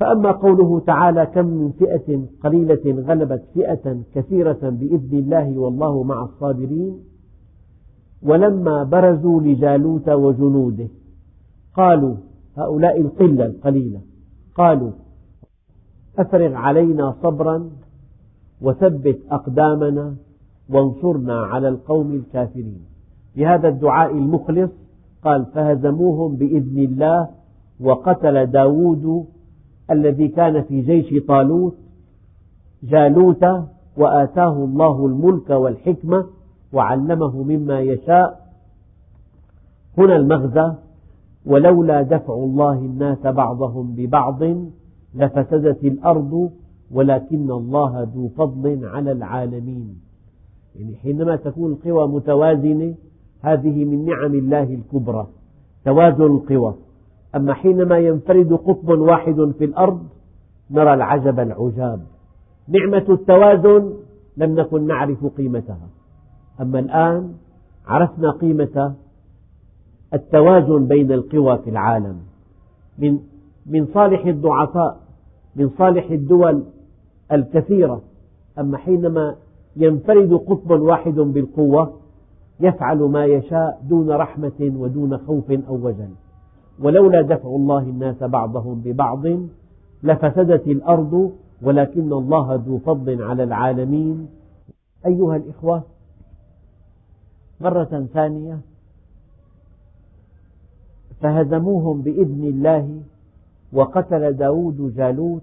فأما 0.00 0.32
قوله 0.32 0.80
تعالى 0.80 1.26
كم 1.26 1.46
من 1.46 1.72
فئة 1.72 2.26
قليلة 2.44 3.02
غلبت 3.02 3.42
فئة 3.54 4.00
كثيرة 4.14 4.58
بإذن 4.62 5.18
الله 5.18 5.58
والله 5.58 6.02
مع 6.02 6.24
الصابرين 6.24 6.98
ولما 8.22 8.84
برزوا 8.84 9.40
لجالوت 9.40 10.08
وجنوده 10.08 10.88
قالوا 11.74 12.16
هؤلاء 12.56 13.00
القلة 13.00 13.46
القليلة 13.46 14.00
قالوا 14.54 14.90
أفرغ 16.18 16.54
علينا 16.54 17.16
صبرا 17.22 17.70
وثبت 18.60 19.18
أقدامنا 19.30 20.16
وانصرنا 20.70 21.40
على 21.40 21.68
القوم 21.68 22.12
الكافرين. 22.12 22.84
بهذا 23.36 23.68
الدعاء 23.68 24.10
المخلص 24.12 24.70
قال 25.24 25.44
فهزموهم 25.44 26.36
بإذن 26.36 26.78
الله 26.78 27.28
وقتل 27.80 28.46
داود 28.46 29.26
الذي 29.90 30.28
كان 30.28 30.62
في 30.62 30.80
جيش 30.80 31.24
طالوت 31.28 31.76
جالوت 32.82 33.44
وآتاه 33.96 34.64
الله 34.64 35.06
الملك 35.06 35.50
والحكمة 35.50 36.26
وعلمه 36.72 37.42
مما 37.42 37.80
يشاء. 37.80 38.44
هنا 39.98 40.16
المغزى 40.16 40.74
ولولا 41.46 42.02
دفع 42.02 42.34
الله 42.34 42.78
الناس 42.78 43.26
بعضهم 43.26 43.94
ببعض 43.94 44.42
لفسدت 45.14 45.84
الأرض 45.84 46.50
ولكن 46.90 47.50
الله 47.50 48.08
ذو 48.14 48.28
فضل 48.28 48.80
على 48.84 49.12
العالمين. 49.12 50.03
يعني 50.74 50.96
حينما 50.96 51.36
تكون 51.36 51.72
القوى 51.72 52.08
متوازنة 52.08 52.94
هذه 53.40 53.84
من 53.84 54.04
نعم 54.04 54.34
الله 54.34 54.62
الكبرى 54.62 55.26
توازن 55.84 56.26
القوى. 56.26 56.74
أما 57.34 57.54
حينما 57.54 57.98
ينفرد 57.98 58.52
قطب 58.52 58.88
واحد 58.88 59.52
في 59.58 59.64
الأرض 59.64 60.06
نرى 60.70 60.94
العجب 60.94 61.40
العجاب. 61.40 62.00
نعمة 62.68 63.04
التوازن 63.08 63.92
لم 64.36 64.60
نكن 64.60 64.86
نعرف 64.86 65.26
قيمتها. 65.26 65.88
أما 66.60 66.78
الآن 66.78 67.34
عرفنا 67.86 68.30
قيمة 68.30 68.94
التوازن 70.14 70.86
بين 70.86 71.12
القوى 71.12 71.58
في 71.58 71.70
العالم. 71.70 72.16
من 72.98 73.18
من 73.66 73.86
صالح 73.86 74.26
الضعفاء 74.26 75.00
من 75.56 75.70
صالح 75.78 76.10
الدول 76.10 76.64
الكثيرة. 77.32 78.02
أما 78.58 78.78
حينما 78.78 79.36
ينفرد 79.76 80.32
قطب 80.32 80.70
واحد 80.70 81.14
بالقوة 81.14 81.92
يفعل 82.60 82.98
ما 82.98 83.24
يشاء 83.24 83.82
دون 83.88 84.10
رحمة 84.10 84.72
ودون 84.76 85.18
خوف 85.18 85.50
أو 85.50 85.74
وجل. 85.74 86.10
ولولا 86.82 87.22
دفع 87.22 87.48
الله 87.48 87.78
الناس 87.78 88.22
بعضهم 88.22 88.80
ببعض 88.80 89.22
لفسدت 90.02 90.66
الأرض 90.66 91.32
ولكن 91.62 92.12
الله 92.12 92.54
ذو 92.54 92.78
فضل 92.78 93.22
على 93.22 93.42
العالمين. 93.42 94.28
أيها 95.06 95.36
الإخوة 95.36 95.82
مرة 97.60 98.06
ثانية 98.14 98.58
فهزموهم 101.20 102.02
بإذن 102.02 102.44
الله 102.44 103.00
وقتل 103.72 104.32
داود 104.32 104.94
جالوت 104.96 105.42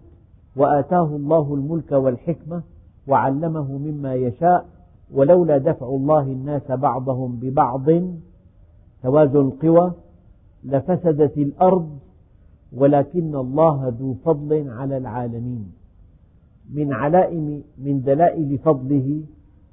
وآتاه 0.55 1.15
الله 1.15 1.53
الملك 1.53 1.91
والحكمة. 1.91 2.61
وعلمه 3.07 3.77
مما 3.77 4.13
يشاء 4.13 4.65
ولولا 5.13 5.57
دفع 5.57 5.85
الله 5.85 6.21
الناس 6.21 6.71
بعضهم 6.71 7.39
ببعض 7.41 7.85
توازن 9.03 9.39
القوى 9.39 9.93
لفسدت 10.63 11.37
الأرض 11.37 11.89
ولكن 12.75 13.35
الله 13.35 13.93
ذو 13.99 14.13
فضل 14.13 14.69
على 14.69 14.97
العالمين. 14.97 15.71
من 16.73 16.93
علائم 16.93 17.63
من 17.77 18.01
دلائل 18.01 18.57
فضله 18.57 19.23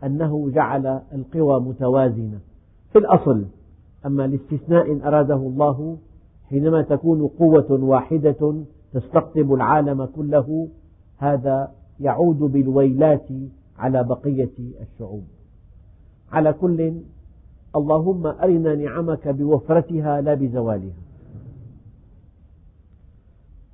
أنه 0.05 0.51
جعل 0.51 1.01
القوى 1.13 1.61
متوازنة. 1.61 2.39
في 2.93 2.99
الأصل 2.99 3.45
أما 4.07 4.25
الاستثناء 4.25 4.93
إن 4.93 5.03
أراده 5.03 5.35
الله 5.35 5.97
حينما 6.49 6.83
تكون 6.83 7.27
قوة 7.27 7.67
واحدة 7.71 8.55
تستقطب 8.93 9.55
العالم 9.55 10.05
كله 10.05 10.69
هذا 11.19 11.71
يعود 12.01 12.39
بالويلات 12.39 13.29
على 13.79 14.05
بقية 14.05 14.51
الشعوب. 14.81 15.25
على 16.33 16.53
كل 16.53 16.95
اللهم 17.77 18.27
أرنا 18.27 18.75
نعمك 18.75 19.29
بوفرتها 19.29 20.21
لا 20.21 20.35
بزوالها. 20.35 20.97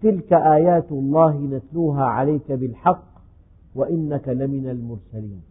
تلك 0.03 0.33
آيات 0.33 0.93
الله 0.93 1.47
نتلوها 1.47 2.05
عليك 2.05 2.53
بالحق 2.53 3.05
وإنك 3.75 4.29
لمن 4.29 4.69
المرسلين. 4.69 5.43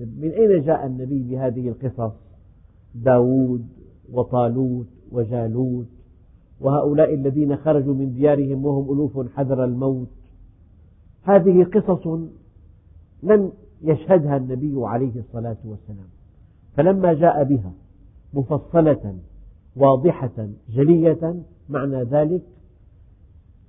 من 0.00 0.30
أين 0.30 0.62
جاء 0.62 0.86
النبي 0.86 1.22
بهذه 1.22 1.68
القصص؟ 1.68 2.12
داود 2.94 3.66
وطالوت 4.12 4.86
وجالوت 5.12 5.86
وهؤلاء 6.60 7.14
الذين 7.14 7.56
خرجوا 7.56 7.94
من 7.94 8.12
ديارهم 8.14 8.64
وهم 8.64 8.92
ألوف 8.94 9.36
حذر 9.36 9.64
الموت. 9.64 10.08
هذه 11.22 11.64
قصص 11.64 12.06
لم 13.22 13.52
يشهدها 13.82 14.36
النبي 14.36 14.74
عليه 14.76 15.18
الصلاة 15.18 15.56
والسلام. 15.64 16.08
فلما 16.76 17.12
جاء 17.12 17.44
بها 17.44 17.72
مفصلة 18.34 19.14
واضحة 19.76 20.48
جلية 20.70 21.34
معنى 21.68 22.02
ذلك 22.02 22.42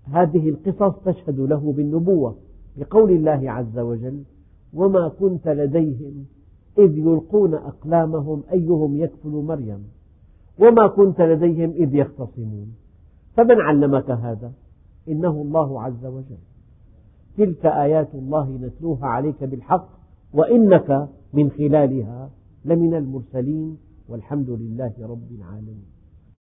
هذه 0.03 0.49
القصص 0.49 0.99
تشهد 1.05 1.39
له 1.39 1.73
بالنبوة 1.73 2.35
لقول 2.77 3.11
الله 3.11 3.51
عز 3.51 3.79
وجل 3.79 4.23
وما 4.73 5.09
كنت 5.09 5.47
لديهم 5.47 6.25
إذ 6.77 6.97
يلقون 6.97 7.53
أقلامهم 7.53 8.43
أيهم 8.51 8.97
يكفل 8.97 9.29
مريم 9.29 9.83
وما 10.59 10.87
كنت 10.87 11.21
لديهم 11.21 11.69
إذ 11.69 11.95
يختصمون. 11.95 12.75
فمن 13.35 13.61
علمك 13.61 14.11
هذا؟ 14.11 14.51
إنه 15.07 15.31
الله 15.31 15.81
عز 15.81 16.05
وجل. 16.05 16.52
تلك 17.37 17.65
آيات 17.65 18.15
الله 18.15 18.57
نتلوها 18.57 19.05
عليك 19.05 19.43
بالحق 19.43 19.89
وإنك 20.33 21.09
من 21.33 21.49
خلالها 21.51 22.29
لمن 22.65 22.93
المرسلين 22.93 23.77
والحمد 24.09 24.49
لله 24.49 24.93
رب 24.99 25.31
العالمين. 25.31 25.92